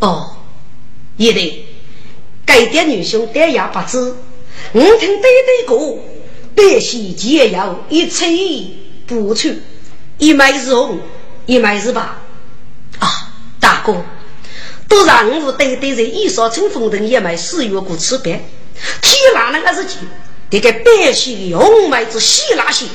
[0.00, 0.36] 哦，
[1.16, 1.66] 也对
[2.44, 4.16] 改点女兄点牙不知，
[4.72, 5.98] 我听对对过，
[6.56, 8.26] 百姓皆要一切
[9.06, 9.54] 不出，
[10.18, 10.98] 一枚是红，
[11.46, 12.00] 一枚是白
[12.98, 13.32] 啊！
[13.60, 14.04] 大哥。
[14.88, 20.08] 都让我对对人一说成风灯也买四月过吃饭，天哪那个事情，
[20.50, 22.86] 这个百姓的红梅子稀拉些，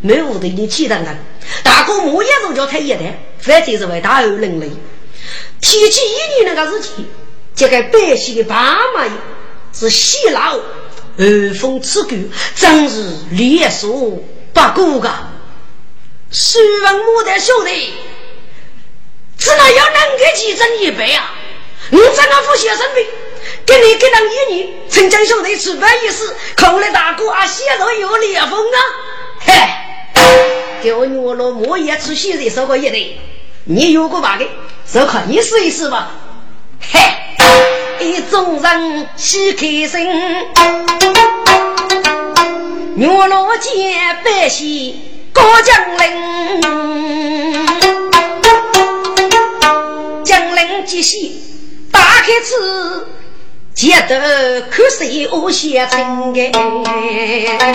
[0.00, 1.16] 没屋的你气等等，
[1.62, 4.72] 大哥莫也是叫他一代，反正是为大有能力。
[5.60, 7.06] 提起一年那个事情，
[7.54, 9.04] 这个百姓的爸妈
[9.72, 10.52] 是稀拉，
[11.16, 12.16] 寒风刺骨，
[12.56, 13.90] 真是连说
[14.52, 15.10] 不过个。
[16.30, 17.92] 希望我的兄弟。
[19.42, 21.34] 只能要能给几针一百啊！
[21.90, 23.04] 你怎个副先生的？
[23.66, 28.78] 给你给当一年，陈江兄弟吃饭一时，看来大哥啊，写到有裂缝啊！
[29.40, 29.52] 嘿，
[30.80, 33.18] 给我女老莫也出现在收过一对，
[33.64, 34.36] 你有过把？
[34.36, 34.48] 的，
[34.86, 36.12] 就看你试一试吧。
[36.92, 37.00] 嘿，
[37.98, 40.08] 一众人喜开心，
[42.94, 45.02] 女老见百姓
[45.34, 46.62] 过江陵。
[50.32, 51.42] 江陵吉喜，
[51.90, 53.06] 打开子，
[53.74, 56.32] 接得看谁我写成
[56.86, 57.74] 哎。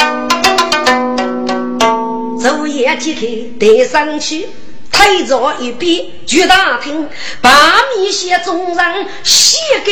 [2.41, 3.27] 昼夜揭开
[3.59, 4.47] 带上去，
[4.91, 7.07] 推着一边去大厅，
[7.41, 9.91] 把米线中人写给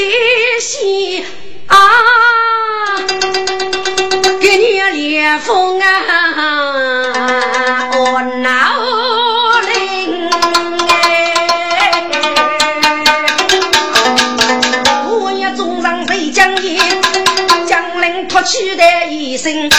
[0.60, 1.24] 写
[1.68, 1.78] 啊，
[4.42, 6.75] 给你连风啊，
[18.46, 19.70] 取的一声，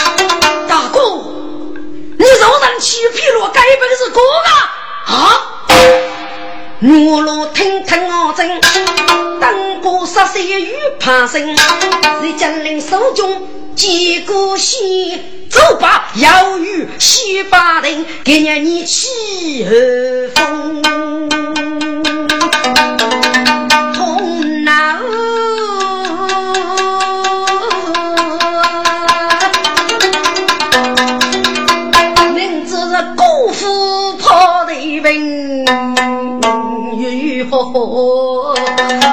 [0.67, 0.99] 大哥，
[2.19, 5.13] 你肉人欺骗了，该本是哥哥！
[5.13, 5.15] 啊！
[6.81, 8.59] 我若听听我真，
[9.39, 15.17] 当过十岁雨怕生，在江陵手中接过戏，
[15.49, 19.71] 走吧，要与西巴人给你你起和
[20.35, 21.86] 风。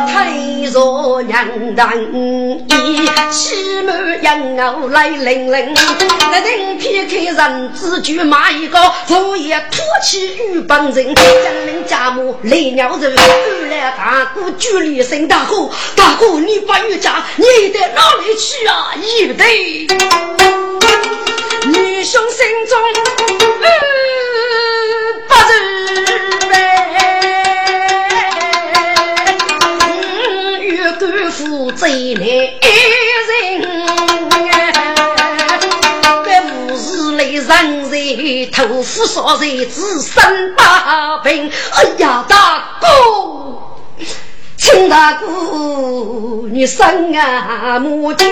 [0.07, 0.30] 太
[0.72, 5.74] 若娘当一西门杨傲来领领，
[6.30, 11.24] 那人撇开人子就骂一个，昨夜托起玉帮人，将
[11.66, 18.95] 人家母雷鸟人，二来大哥举里声大哥，大哥你把玉家你到哪里去啊？
[19.01, 19.86] 一对
[21.66, 22.78] 女兄心中
[23.26, 23.32] 不
[32.35, 32.39] 一
[33.28, 33.62] 人，
[36.24, 37.47] 这五日里人
[37.91, 37.95] 在
[38.51, 41.49] 头夫少在自身把病。
[41.74, 42.89] 哎呀，大哥，
[44.57, 45.26] 请大哥
[46.51, 48.24] 你生啊母猪，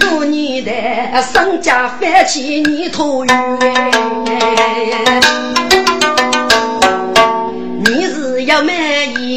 [0.00, 3.34] 过年的生家翻起泥土圆。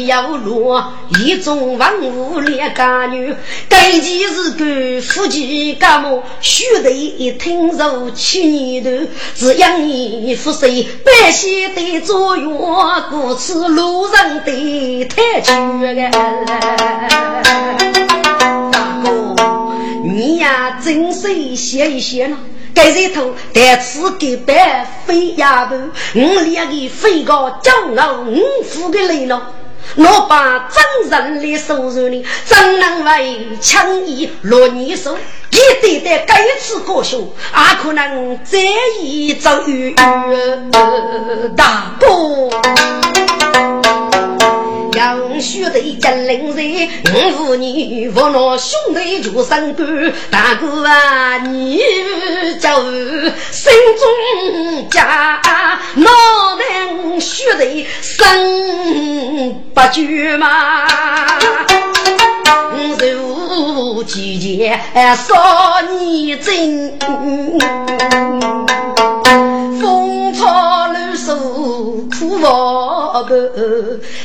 [0.08, 3.34] 要落，一种万物两家女，
[3.68, 8.90] 该件是个夫妻家母，须得一听如去年头，
[9.36, 12.58] 只养你夫谁，百姓的作用，
[13.10, 16.10] 故此路人的太绝大
[19.04, 19.36] 哥，
[20.04, 22.38] 你呀，真是写一写呢。
[22.74, 25.76] 盖在头，但此给白飞丫头，
[26.14, 29.54] 我两个飞高骄傲，五虎的雷了。
[29.96, 35.16] 我把真人的手术呢，真能为强义落你手？
[35.50, 38.58] 一对对该次高兄，也可能这
[39.00, 39.94] 一遭遇
[41.56, 41.96] 大
[44.98, 45.40] 哥。
[45.40, 46.88] 兄弟金陵人，
[47.38, 51.80] 五你我那兄弟就三个，大哥啊，你
[52.60, 52.68] 就
[53.52, 55.40] 心中家，
[55.94, 56.10] 哪
[56.58, 60.86] 能兄弟生不绝嘛？
[63.00, 64.78] 如季节
[65.16, 66.98] 少年真，
[69.80, 70.87] 风草
[71.98, 73.30] 绿树苦无伴，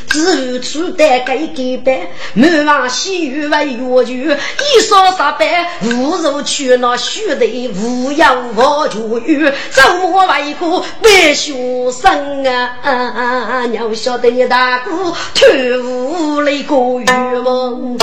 [0.09, 1.95] 只有出代改改版，
[2.35, 11.53] 满望细雨为月球，一扫十百，无如去那须得无养无求雨，周末为个白学
[11.91, 13.65] 生啊！
[13.71, 14.91] 娘晓得你大哥
[15.33, 17.97] 贪污了个渔翁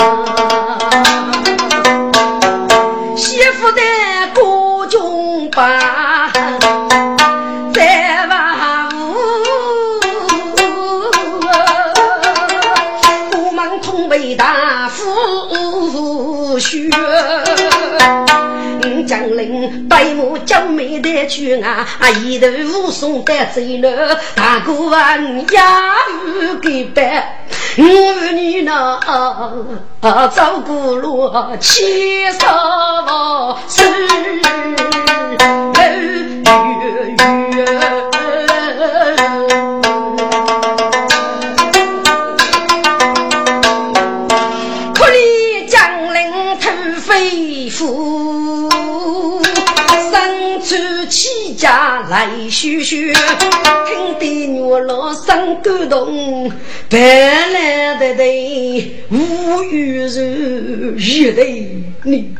[3.15, 3.81] 媳妇的
[4.33, 6.31] 各种把，
[16.61, 16.89] 夫婿。
[19.07, 21.85] 将领白马将妹的去啊，
[22.23, 22.47] 一头
[22.79, 25.95] 武松带走了，大哥问呀，
[26.61, 27.43] 给白，
[27.77, 28.99] 我问你呢，
[30.33, 33.81] 走过路七十万是
[35.73, 37.80] 月月。
[51.61, 56.51] 家来叙叙，听得我老生感动，
[56.89, 62.35] 白来的的无语人，一泪你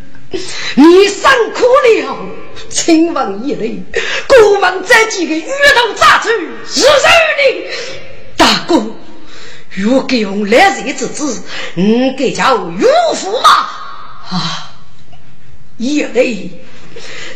[0.74, 1.22] 你辛
[1.54, 2.18] 苦了，
[2.68, 3.84] 亲王一泪，
[4.28, 6.30] 国门这几个鱼头扎住，
[6.66, 6.90] 是谁
[7.38, 7.70] 的？
[8.36, 8.84] 大哥，
[9.70, 11.44] 若给我来日之子，
[11.76, 13.50] 你给叫岳父吗？
[14.32, 14.74] 啊，
[15.78, 16.50] 一泪。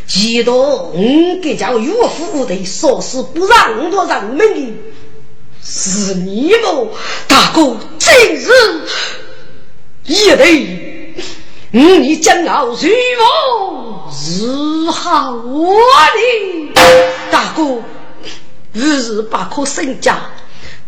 [0.07, 0.93] 记得我
[1.41, 4.73] 给叫岳父的说是不让多人命的，
[5.63, 6.89] 是你不？
[7.27, 8.49] 大哥，今日
[10.05, 11.15] 一对，
[11.71, 16.73] 你将要如何是好的？
[17.31, 17.81] 大哥，
[18.73, 20.19] 日日把颗身家。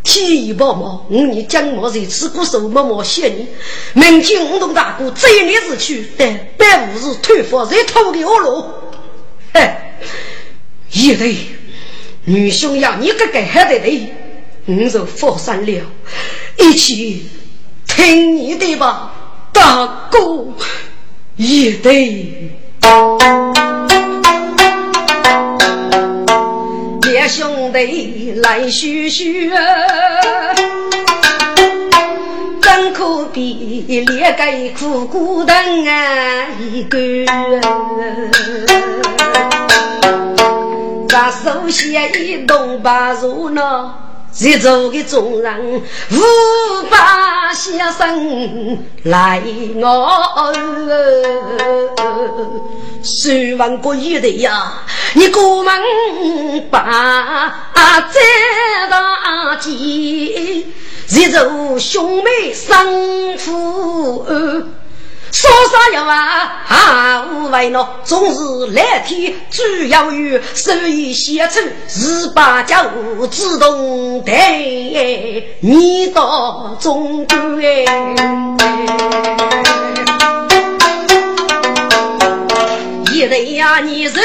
[0.03, 3.45] 天意报毛，我你将我在此苦受默默谢你。
[3.91, 8.63] 明天我同大哥这一年日去，但百五日退佛在土的恶路。
[10.91, 11.36] 一对
[12.26, 14.14] 女兄要你个个还得对，
[14.66, 15.82] 我就放心了，
[16.58, 17.26] 一起
[17.88, 19.14] 听你的吧，
[19.53, 20.47] 大哥，
[21.36, 22.51] 一对。
[27.01, 29.49] 别兄弟来叙叙，
[32.62, 34.43] 怎可比列个
[34.78, 35.55] 苦苦等
[35.86, 36.97] 啊一个？
[41.18, 43.91] 把手写一动把如呢？
[44.39, 46.20] 一走的众人无
[46.91, 49.41] 法先生来
[49.78, 50.53] 我，
[53.01, 54.74] 十万个一的呀，
[55.15, 55.74] 你过门
[56.70, 57.57] 把
[58.13, 58.20] 这
[58.91, 60.68] 大吉，
[61.09, 64.24] 一走兄妹生父。
[65.39, 66.63] 说啥要啊？
[66.67, 74.59] 啊，无为呢，终日来天主要有手艺写出十八家务自动带
[75.59, 77.38] 你到中国
[83.11, 84.19] 一人呀，你是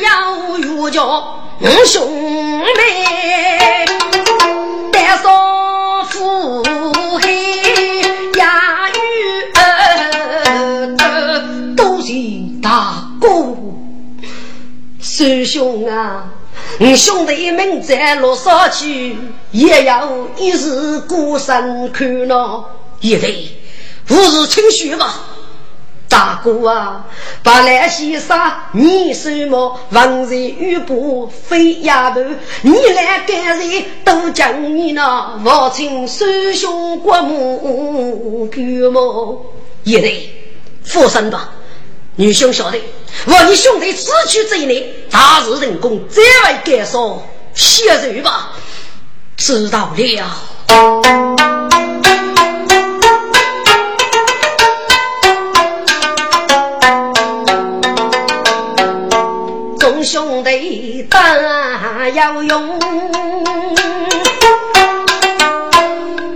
[0.00, 1.40] 要有叫
[1.84, 3.84] 兄妹
[4.90, 6.62] 带上父
[12.60, 13.28] 大哥，
[15.00, 16.32] 师兄啊，
[16.78, 19.16] 你兄弟们在路上去，
[19.52, 22.70] 也要一日过山看咯。
[23.00, 23.48] 一对，
[24.06, 25.14] 不是清虚吧？
[26.08, 27.06] 大哥啊，
[27.42, 32.20] 把那些啥你什么王人玉帛飞丫头，
[32.62, 39.44] 你来干谁都讲你那我请师兄过目看么？
[39.82, 40.30] 一对，
[40.84, 41.50] 放心吧。
[42.16, 42.80] 女兄晓得，
[43.26, 47.20] 我你兄弟此去这一年，大日人工再为减少
[47.54, 48.52] 血肉吧。
[49.36, 50.24] 知道了。
[59.80, 62.78] 众兄弟打要用，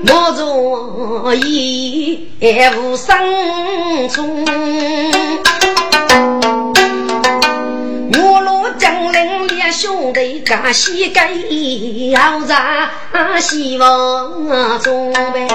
[0.02, 1.32] 莫做
[2.40, 4.44] 也无生中。
[9.80, 11.30] 兄弟干西盖，
[12.10, 12.90] 要在
[13.40, 15.46] 希望中呗。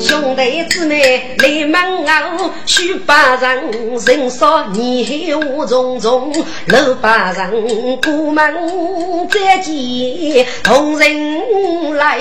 [0.00, 2.06] 兄弟姊妹来门
[2.38, 3.70] 后，许八人
[4.06, 6.32] 人少年无重重，
[6.68, 12.18] 六八人过门再见同人来，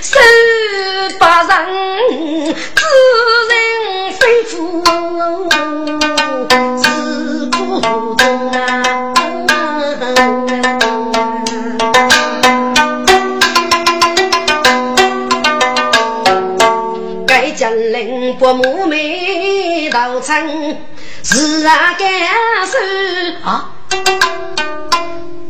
[0.00, 0.18] 十
[1.18, 1.66] 八人
[2.76, 2.84] 知
[3.50, 4.84] 人非福。
[17.26, 20.76] 该将领不母眉道称
[21.22, 22.08] 是啊干
[22.66, 23.70] 事啊，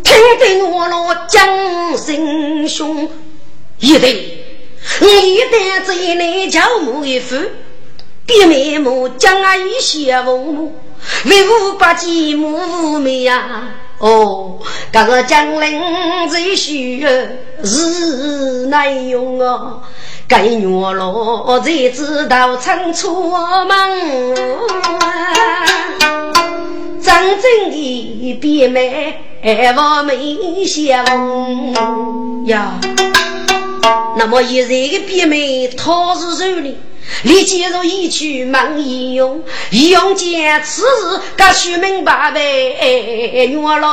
[0.04, 3.08] 听得我老将心胸，
[3.80, 4.12] 一对
[5.00, 7.36] 一对在内叫母一副。
[8.24, 10.74] 别面目将啊一些父母，
[11.26, 13.68] 为五百几母妹呀！
[13.98, 14.58] 哦，
[14.92, 15.80] 这个将领
[16.28, 17.06] 最需
[17.64, 19.82] 是难用哦，
[20.26, 23.66] 该月老才知道仓促忙。
[27.00, 29.20] 真正的别妹
[29.76, 31.04] 我没想
[32.46, 32.80] 呀，
[34.16, 36.74] 那么一日的别妹他是谁呢？
[37.24, 42.40] 你接入一曲忙一用，一用见此日，该须明白呗。
[43.48, 43.88] 原来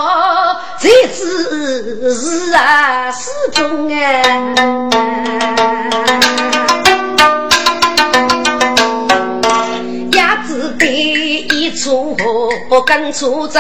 [0.80, 3.99] 这次是啊，是中啊。
[10.14, 12.18] 鸭子的一出
[12.86, 13.60] 跟出走，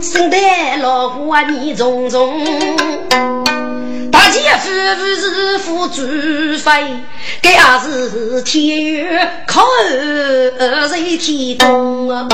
[0.00, 0.38] 生得
[0.82, 2.44] 老虎啊，你重重。
[4.36, 6.02] 大姐夫妇是付诸
[6.58, 7.00] 费，
[7.40, 9.62] 这也是天缘，靠
[10.58, 12.28] 二人天公啊！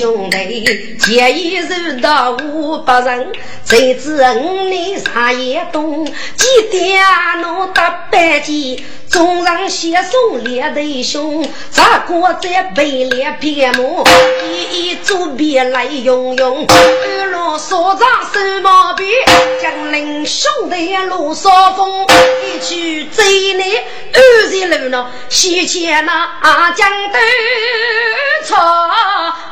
[0.00, 3.32] 兄弟结义日到五百人，
[3.66, 7.04] 谁知五年啥也懂，几点
[7.42, 8.82] 能打百计？
[9.10, 14.02] 众人携手列队兄，咋过在北列边牧，
[14.48, 19.04] 一一左边来拥拥，二路所长手毛笔，
[19.60, 22.06] 将领兄弟路扫风，
[22.46, 23.84] 一曲走内
[24.14, 27.18] 二十路呢，西前那阿江头，
[28.46, 28.56] 草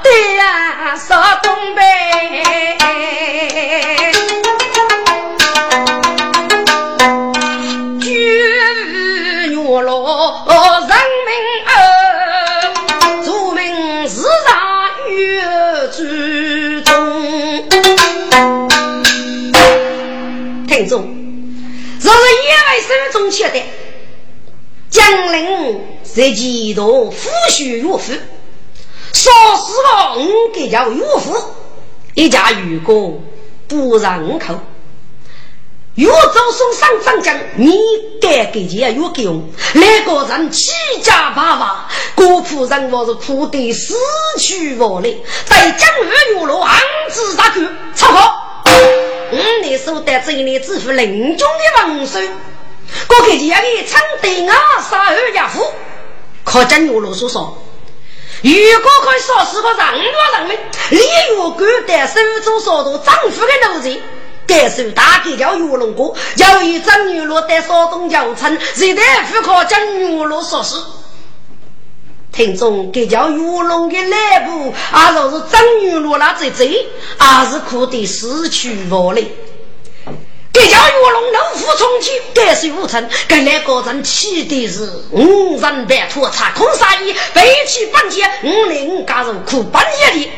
[0.04, 1.82] 对岸扫东北。
[9.80, 10.94] 人
[11.26, 11.30] 民
[11.66, 11.70] 儿，
[13.24, 13.58] 做民
[14.08, 14.14] 时
[14.46, 14.50] 常
[15.10, 15.16] 有
[15.92, 15.96] 注
[16.84, 16.88] 重。
[20.66, 20.92] 听众，
[22.00, 23.62] 若是野外手中切的，
[24.90, 25.36] 将领
[26.02, 28.12] 在其中抚恤岳父，
[29.12, 31.36] 说实话，我给叫岳父，
[32.14, 33.22] 一家渔工
[33.66, 34.58] 不让口。
[35.94, 37.76] 越走送上长江，你
[38.20, 39.50] 该给钱越给用。
[39.74, 43.96] 那个人七家八瓦，国仆人我是苦得死
[44.38, 45.12] 去活来，
[45.44, 46.04] 在江河
[46.34, 46.78] 月落，昂
[47.10, 47.60] 子大口，
[47.96, 48.20] 操口。
[49.30, 54.54] 我那时得这里支付临终的王寿，我给钱给唱对啊，
[54.88, 55.66] 杀二家父。
[56.44, 57.58] 可见月落所说，
[58.42, 60.58] 如果可以杀死个人多人命，
[60.90, 64.00] 李月官得手中所夺丈夫的奴才。
[64.46, 70.76] 该首大概叫玉龙歌，由于张玉罗在山东教村，现在不可将玉龙说事。
[72.32, 74.16] 听众，该叫玉龙的内
[74.46, 76.86] 部，啊，若是张玉罗那在这，
[77.18, 79.34] 还是可得失去我嘞。
[80.52, 90.30] 该叫玉龙能服从去，该是无成，该来个人气的是五人白兔查空杀意，背弃半截，五零加入苦半夜的。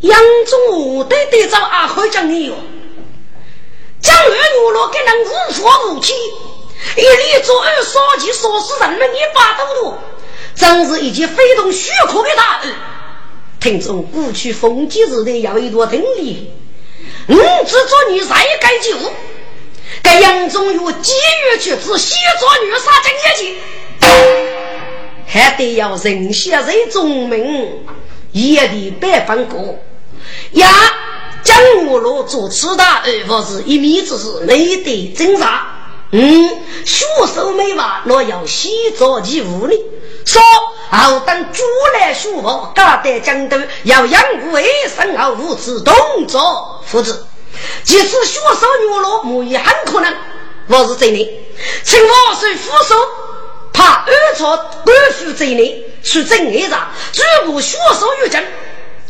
[0.00, 2.54] 杨中武对对照阿辉讲的哟。
[4.00, 6.12] 将二女罗给人无佛无气，
[6.96, 9.98] 一立做二杀鸡，杀死人们一把刀多，
[10.54, 12.74] 真是一件非同小可的大案。
[13.60, 16.52] 听众过去封建时代要一段真理，
[17.26, 18.96] 我只做你再该救，
[20.02, 21.12] 该杨宗岳几
[21.50, 23.58] 月去自西做女杀真业绩，
[25.26, 27.84] 还得要人血人中名，
[28.32, 29.78] 也得百分过
[30.52, 30.68] 呀。
[31.42, 35.66] 江湖路做此大而不是一米之事，没得挣扎。
[36.10, 36.48] 嗯，
[36.86, 37.04] 学
[37.34, 39.74] 手没完，若要洗澡其物呢？
[40.24, 40.42] 说
[40.90, 41.62] 好等主
[41.98, 45.94] 来书法，高得江都要养护一生而无此动
[46.26, 47.26] 作，夫子。
[47.82, 50.14] 即使血手女落，母也很可能。
[50.66, 51.42] 我是真的，
[51.82, 52.94] 请我是副手，
[53.72, 56.88] 怕二错官府真的，是真一场。
[57.44, 58.42] 如果血手有证，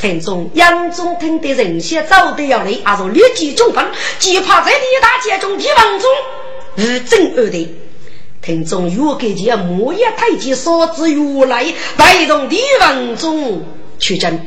[0.00, 3.86] 听众杨中听的人些早得要来，还是立即中分，
[4.18, 6.10] 既怕在李大街中提王中
[6.76, 7.74] 无证而得。
[8.44, 11.64] 听众越给见木叶太极所之如来
[11.96, 13.66] 带动李王中
[13.98, 14.38] 取证。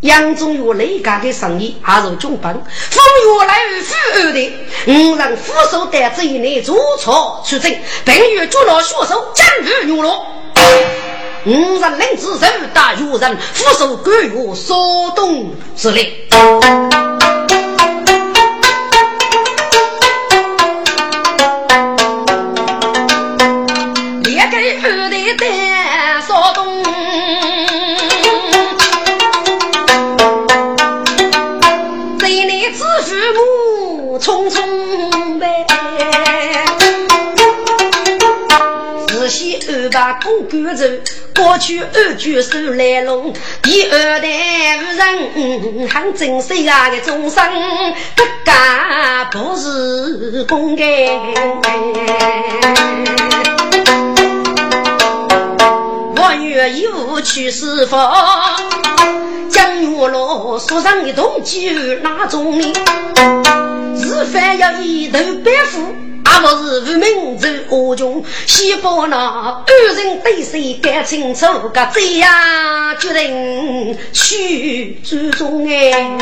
[0.00, 4.52] 杨宗岳雷家的生意还是中本，风越来越富裕的，
[4.86, 10.24] 五人副手在这一内做错出征，并与捉拿凶手斩入牛罗。
[11.44, 11.50] 五
[11.80, 16.14] 人领子手打有人，副手各有所动之力。
[40.14, 40.84] 公干走，
[41.34, 43.32] 过去二句手来弄，
[43.62, 47.44] 第二代人很珍惜啊的终生，
[48.16, 48.52] 这个
[49.32, 50.86] 不是公干。
[56.16, 58.56] 我愿义务去释放，
[59.48, 61.60] 江月落说上一桶酒，
[62.02, 62.72] 那种呢？
[64.00, 65.94] 是凡要一头白虎，
[66.30, 68.22] 而不是无名走恶穷。
[68.46, 69.16] 西方那
[69.66, 71.46] 二人对谁敢清楚？
[71.70, 72.30] 个这样
[72.98, 76.18] 决定去注重哎。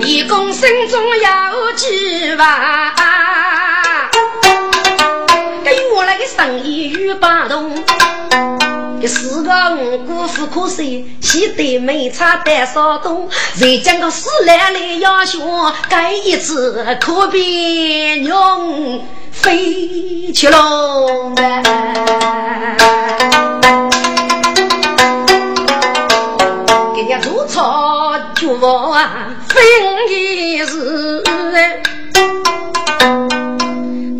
[0.00, 2.44] 一公心中有计划，
[5.64, 7.70] 给我那个生意与八动。
[9.00, 13.26] 一四个五姑父可惜，喜得没差带少东。
[13.54, 15.38] 谁讲个死来来要学，
[15.88, 21.32] 该一次可比牛飞去喽。
[26.94, 28.52] 给人做错就
[28.90, 29.64] 啊，分
[30.10, 31.24] 一时。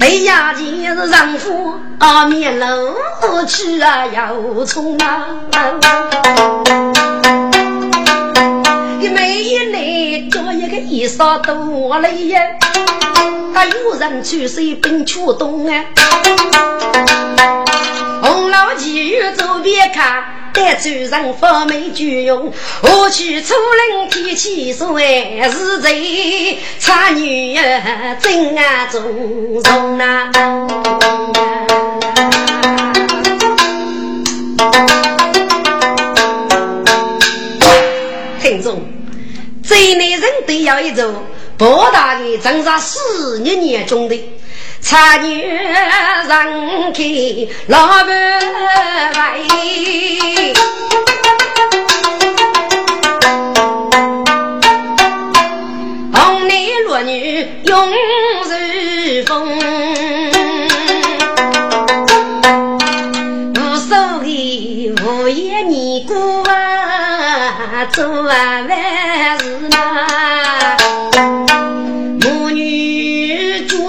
[0.01, 1.68] 哎呀，今日丈夫
[1.99, 2.67] 啊面露
[3.47, 5.27] 去啊要从啊，
[9.01, 12.41] 一每一年做一个衣裳多累呀，
[13.53, 15.85] 他有人去谁奔秋冬啊，
[18.23, 20.25] 红老几月走边看。
[20.51, 30.29] 带主人发霉就用，我去出人天气说哎是贼，差女儿真啊重重啊！
[38.41, 38.81] 听众，
[39.63, 41.13] 这内人都要一座
[41.59, 44.19] 博大的长沙四年年中的。
[44.81, 48.15] 茶女人给老板喂，
[56.13, 57.95] 红男绿女永如
[59.27, 59.59] 风，
[65.29, 69.77] 谓无言你过啊，做啊万事呐。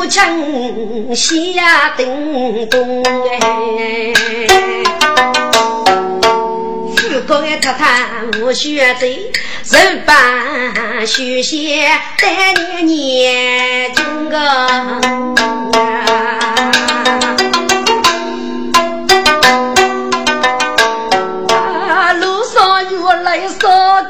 [0.09, 3.01] 城西呀，叮咚
[3.41, 4.11] 哎！
[6.97, 7.85] 富贵的太太
[8.41, 9.05] 无学走，
[9.77, 11.87] 人把学些
[12.17, 14.37] 带年年中个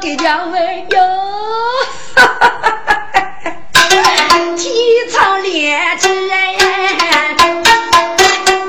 [0.00, 0.98] 给两位哟，
[2.16, 2.80] 哈哈哈
[3.12, 3.52] 哈哈！
[4.56, 4.72] 天
[5.12, 6.56] 长烈志哎，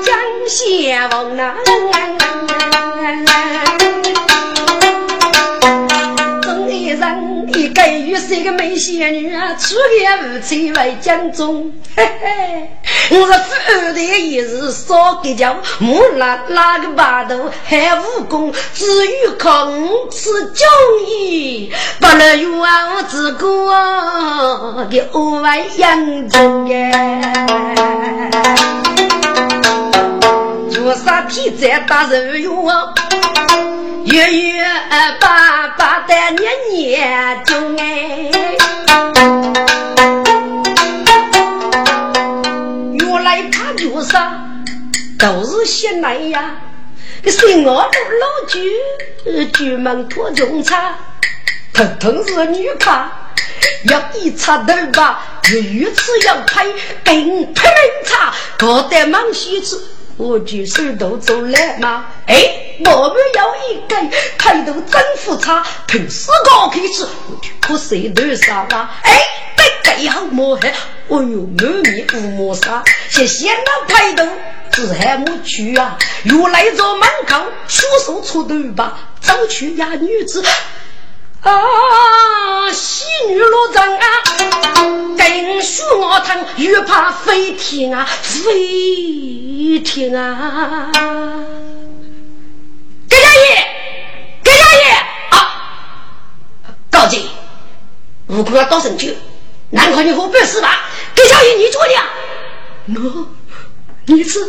[0.04, 0.14] 江
[0.46, 1.34] 先锋
[8.22, 11.72] 是个美仙女啊，出言无罪为江中。
[11.96, 12.70] 嘿嘿，
[13.10, 20.64] 我是富的一日少给叫，木拉拉个把头还武功，至于空是忠
[21.08, 27.20] 义，不能冤枉自个的额外养中哎。
[30.92, 32.94] 做啥皮在打肉哟？
[34.04, 34.62] 月月
[35.18, 38.30] 八八的年年中哎，
[42.98, 44.20] 月多少
[45.18, 46.56] 都是些来呀。
[47.22, 50.94] 个新我的老居，居门多种茶，
[51.72, 53.10] 统统是女卡。
[53.84, 56.66] 要一插头吧，如此要拍，
[57.02, 59.82] 更拍门茶，搞得忙西子。
[60.16, 62.06] 我举手都做来吗？
[62.26, 62.34] 哎，
[62.84, 68.90] 我们要一根开头真复差，平时高开始，我就可谁都杀啦？
[69.02, 69.20] 哎，
[69.56, 70.68] 盖盖好么还？
[70.68, 70.74] 哎
[71.08, 71.18] 呦，
[71.56, 74.26] 满面乌毛沙，先先到开头，
[74.70, 75.98] 只还没去啊？
[76.24, 80.44] 又来着门口，出手出头吧，早去呀女子。
[81.42, 84.06] 啊，喜女落帐啊，
[85.16, 90.90] 更许我疼，越怕飞天啊，飞天啊！
[93.08, 93.66] 葛家爷，
[94.44, 94.84] 葛家爷
[95.30, 95.34] 啊！
[96.90, 97.28] 高进，
[98.28, 99.16] 悟空要到神去，
[99.70, 100.84] 难看你活不死吧？
[101.16, 101.94] 葛小爷，你做的？
[103.00, 103.26] 我，
[104.06, 104.48] 你是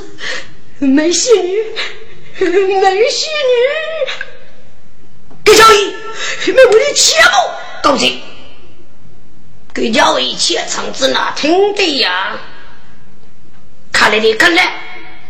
[0.78, 1.64] 没戏女，
[2.40, 4.32] 没戏女。
[5.56, 5.96] 小姨，
[6.52, 7.24] 没我的钱
[7.82, 8.22] 不高兴。
[9.74, 12.38] 给小姨切肠子那听的呀，
[13.92, 14.74] 看来你看来，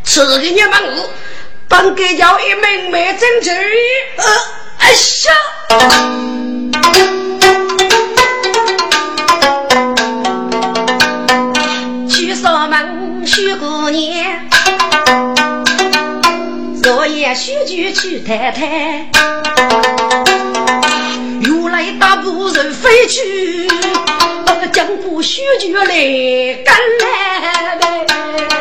[0.03, 1.09] 吃个你们我，
[1.67, 3.49] 帮给小姨妹妹争取。
[4.17, 4.26] 呃，
[4.80, 4.95] 哎呀！
[12.09, 14.43] 去扫门许过年。
[17.34, 19.09] 昨夜许句去谈谈，
[21.41, 23.67] 如来大步人飞去，
[24.71, 25.84] 江湖许句来
[26.63, 28.53] 赶来。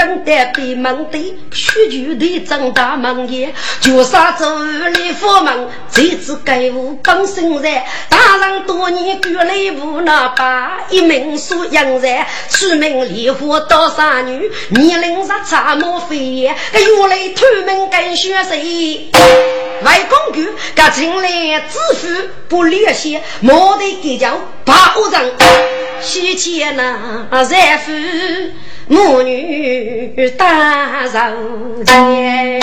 [0.00, 4.62] 刚得闭门的，许久的张大门也，就杀走
[4.94, 19.10] 李佛门，这次该无帮生人，大人多年举雷无那把，一名属阳人，出名烈火刀杀女，年龄杀差莫非也，原来偷门跟学谁？
[19.84, 21.28] 外公举，噶请来
[21.60, 22.08] 知府
[22.48, 24.74] 不联系，莫得给叫保
[25.12, 25.34] 人，
[26.02, 27.92] 西天那财富。
[28.88, 31.18] 母女大手
[31.84, 32.60] 牵，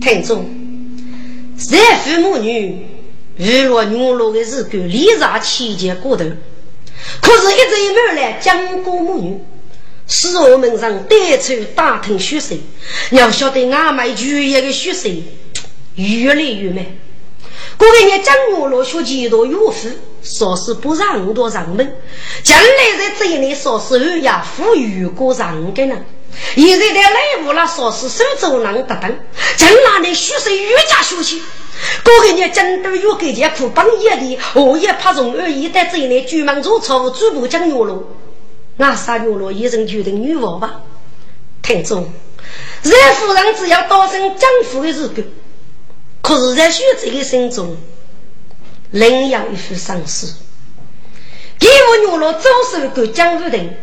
[0.00, 0.48] 听众，
[1.58, 2.86] 三父母女
[3.36, 6.24] 娱乐娱乐的日子，离杂期间过头，
[7.20, 9.38] 可是，一直一门来讲过母女，
[10.08, 12.56] 使我们上带出打听学生，
[13.10, 15.22] 要晓得俺们剧业的学生
[15.96, 16.98] 越来越美。
[17.76, 19.88] 过个年，张我罗学几多岳父，
[20.22, 21.96] 说是不让多上门。
[22.42, 25.96] 将来在这里说是二呀，富裕过上个呢。
[26.54, 29.18] 现在在内务了，说是手走廊等等。
[29.56, 31.42] 将来的学生越加学习。
[32.04, 38.16] 过个年，真都有给钱苦帮业的，我也怕从二一在这里举门做错，逐步讲我罗。
[38.76, 40.82] 那三月罗一人决定女王吧。
[41.62, 42.12] 听众，
[42.82, 45.32] 任夫人只要当上丈夫的日子。
[46.22, 47.76] 可是，在学这个心中，
[48.90, 50.26] 另有一副丧事。
[51.58, 53.76] 给我女罗早手个江夫人，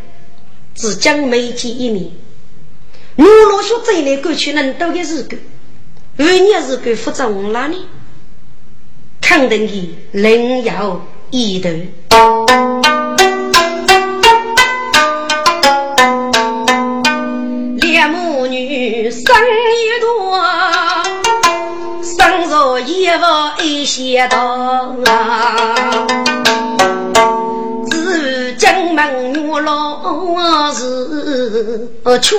[0.74, 2.12] 只将眉见一面。
[3.16, 5.40] 女罗学这类过去能多的日子，
[6.18, 7.86] 万年日子复杂往哪里？
[9.22, 11.70] 肯定的另有一头。
[17.82, 19.24] 两母女生
[22.78, 24.96] 生若一房一些道，
[27.90, 31.90] 只江门女老是
[32.22, 32.38] 出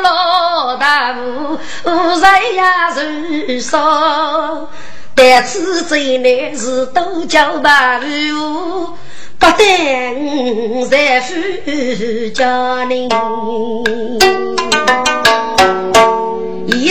[0.00, 4.68] 了大雾，人呀人少，
[5.16, 8.00] 但此最难是都叫白
[8.32, 8.90] 雾，
[9.38, 11.34] 不等在夫
[12.32, 13.08] 家里。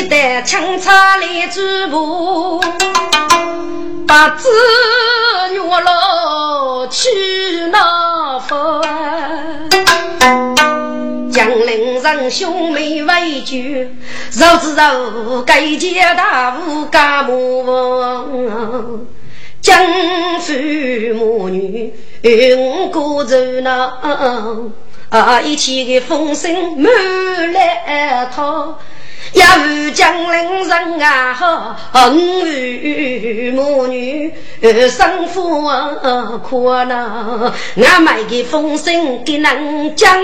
[0.02, 2.60] 一代清茶来织布，
[4.08, 4.50] 把子
[5.52, 7.08] 女老去
[7.72, 8.82] 那方。
[11.32, 13.58] 江陵人兄妹为救，
[14.40, 19.06] 肉之肉，该结大夫干母翁。
[19.62, 19.86] 江
[20.40, 20.54] 父
[21.14, 21.94] 母女
[22.58, 24.00] 五个热闹，
[25.10, 26.92] 啊，一起的风声满
[27.54, 28.80] 来套。
[29.34, 29.46] 要
[29.94, 31.34] 江陵人啊，
[31.92, 32.14] 好五
[33.54, 34.34] 母女
[34.90, 40.18] 生活苦恼，俺买个风声给人讲。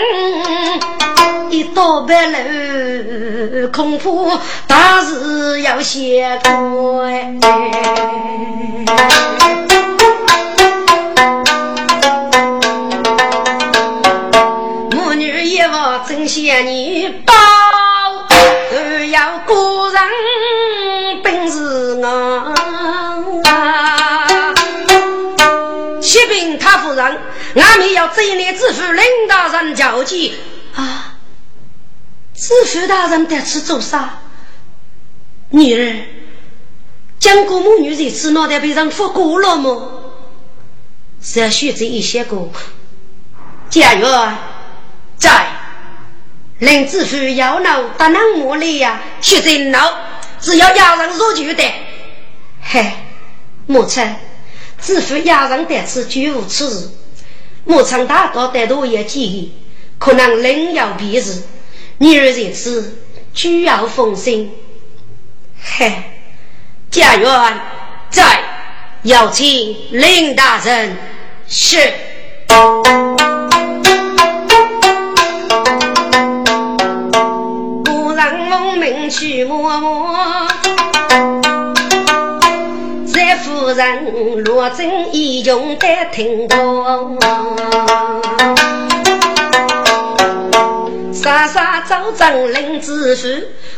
[1.50, 4.10] 一道白路，恐怕
[4.68, 7.40] 大事要先关。
[14.92, 17.34] 母女一望真想你包，
[27.56, 30.34] 俺们要这里知府林大人交接
[30.76, 31.14] 啊！
[32.36, 34.20] 知府大人在此做啥？
[35.50, 36.06] 女儿，
[37.20, 39.90] 江国母女这次脑袋被人覆过了吗？
[41.22, 42.50] 是要学这一些个
[43.70, 44.38] 家园
[45.18, 45.48] 在
[46.60, 49.02] 林知府要闹打那么里呀？
[49.20, 49.94] 学真闹，
[50.40, 51.64] 只要压人入就的。
[52.62, 52.92] 嘿，
[53.66, 54.16] 母亲。
[54.80, 56.90] 知府压人得此，绝无此事。
[57.66, 59.54] 牧场大道带多也建议，
[59.98, 61.44] 可能另有别事。
[61.98, 63.00] 女儿在此，
[63.34, 64.54] 居要奉心。
[65.62, 65.92] 嘿，
[66.90, 67.60] 家园
[68.10, 68.40] 在，
[69.02, 70.98] 有请林大人。
[71.48, 71.78] 是。
[77.84, 80.47] 不让农民去摸摸。
[83.68, 87.20] 夫人罗真英雄得听懂，
[91.12, 93.28] 傻傻走正林知府，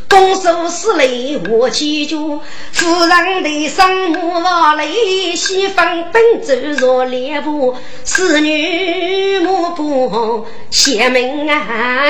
[0.08, 2.40] 拱手施礼我记住。
[2.72, 5.82] 夫人的生母王雷，媳妇
[6.14, 7.74] 本走若猎步，
[8.06, 11.50] 侍女目不贤明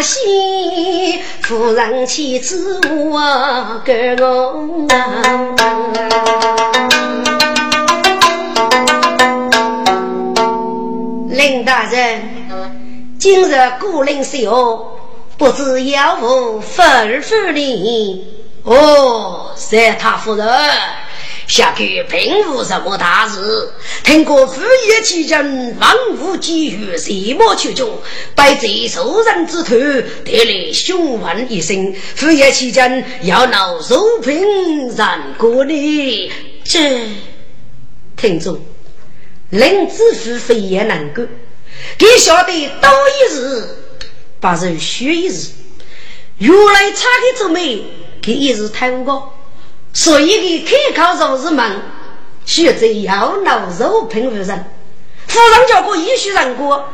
[0.02, 4.86] 心，夫人妻子我跟我。
[11.40, 12.22] 林大人，
[13.18, 14.52] 今日孤零小，
[15.38, 18.26] 不知有无吩咐你？
[18.64, 20.46] 哦，三太夫人，
[21.48, 23.72] 下个并无什么大事。
[24.04, 27.90] 听过府业期间，万物皆雨，谁莫求中，
[28.36, 29.76] 拜这受人之徒，
[30.26, 31.96] 得来询问一声。
[32.18, 36.32] 府业期间要闹受平然过呢？
[36.66, 37.00] 这
[38.18, 38.60] 听众。
[39.50, 41.26] 林知府非也难过，
[41.98, 43.68] 给晓得多一日，
[44.40, 45.48] 不如虚一日。
[46.38, 47.84] 原来差的做媒，
[48.22, 49.34] 给一日太过，
[49.92, 51.82] 所以给开口入日门，
[52.46, 54.66] 学着要闹肉平夫人。
[55.28, 56.88] 夫人叫过一许人过，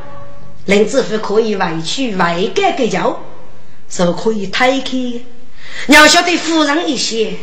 [0.66, 3.22] 林知府可以外去外改改教，
[3.90, 5.22] 是可以推开。
[5.88, 7.34] 要晓得夫人一些，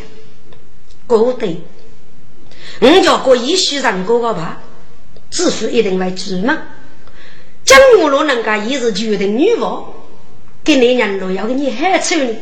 [1.06, 1.62] 过得，
[2.80, 4.62] 我叫过一许人过个吧。
[5.32, 6.56] 知府一定会出门。
[7.64, 9.82] 江母若能够一日决定女王，
[10.62, 12.36] 给那娘若要给你害处理，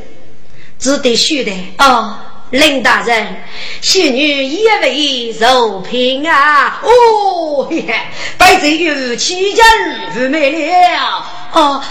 [0.79, 2.19] 只得说的哦，
[2.51, 3.43] 林大人，
[3.81, 6.81] 仙女也为受平啊！
[6.83, 7.95] 哦，嘿嘿，
[8.37, 9.65] 百岁有七人
[10.13, 11.25] 赴美了。
[11.53, 11.85] 哦，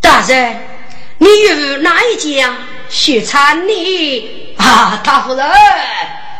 [0.00, 0.56] 大人，
[1.18, 2.56] 你有哪一家
[2.88, 5.02] 学参你啊？
[5.04, 5.46] 大夫人。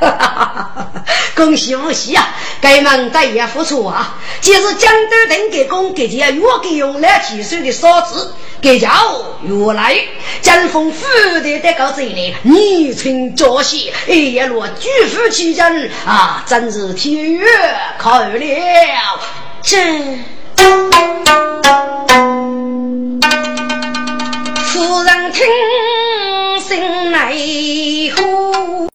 [1.37, 2.35] 恭喜无喜啊！
[2.61, 4.19] 该门在也不错啊！
[4.41, 8.91] 既是江都等给公给家越给用来提升的嫂子，给家
[9.43, 9.99] 越来
[10.41, 11.07] 江风富
[11.41, 17.47] 的得到这里，昵称朝夕，哎呀，若举夫齐人啊，真是天悦
[17.99, 18.39] 可了。
[19.63, 19.77] 这
[24.65, 25.45] 夫人听
[26.61, 27.35] 心来
[28.17, 28.77] 呼。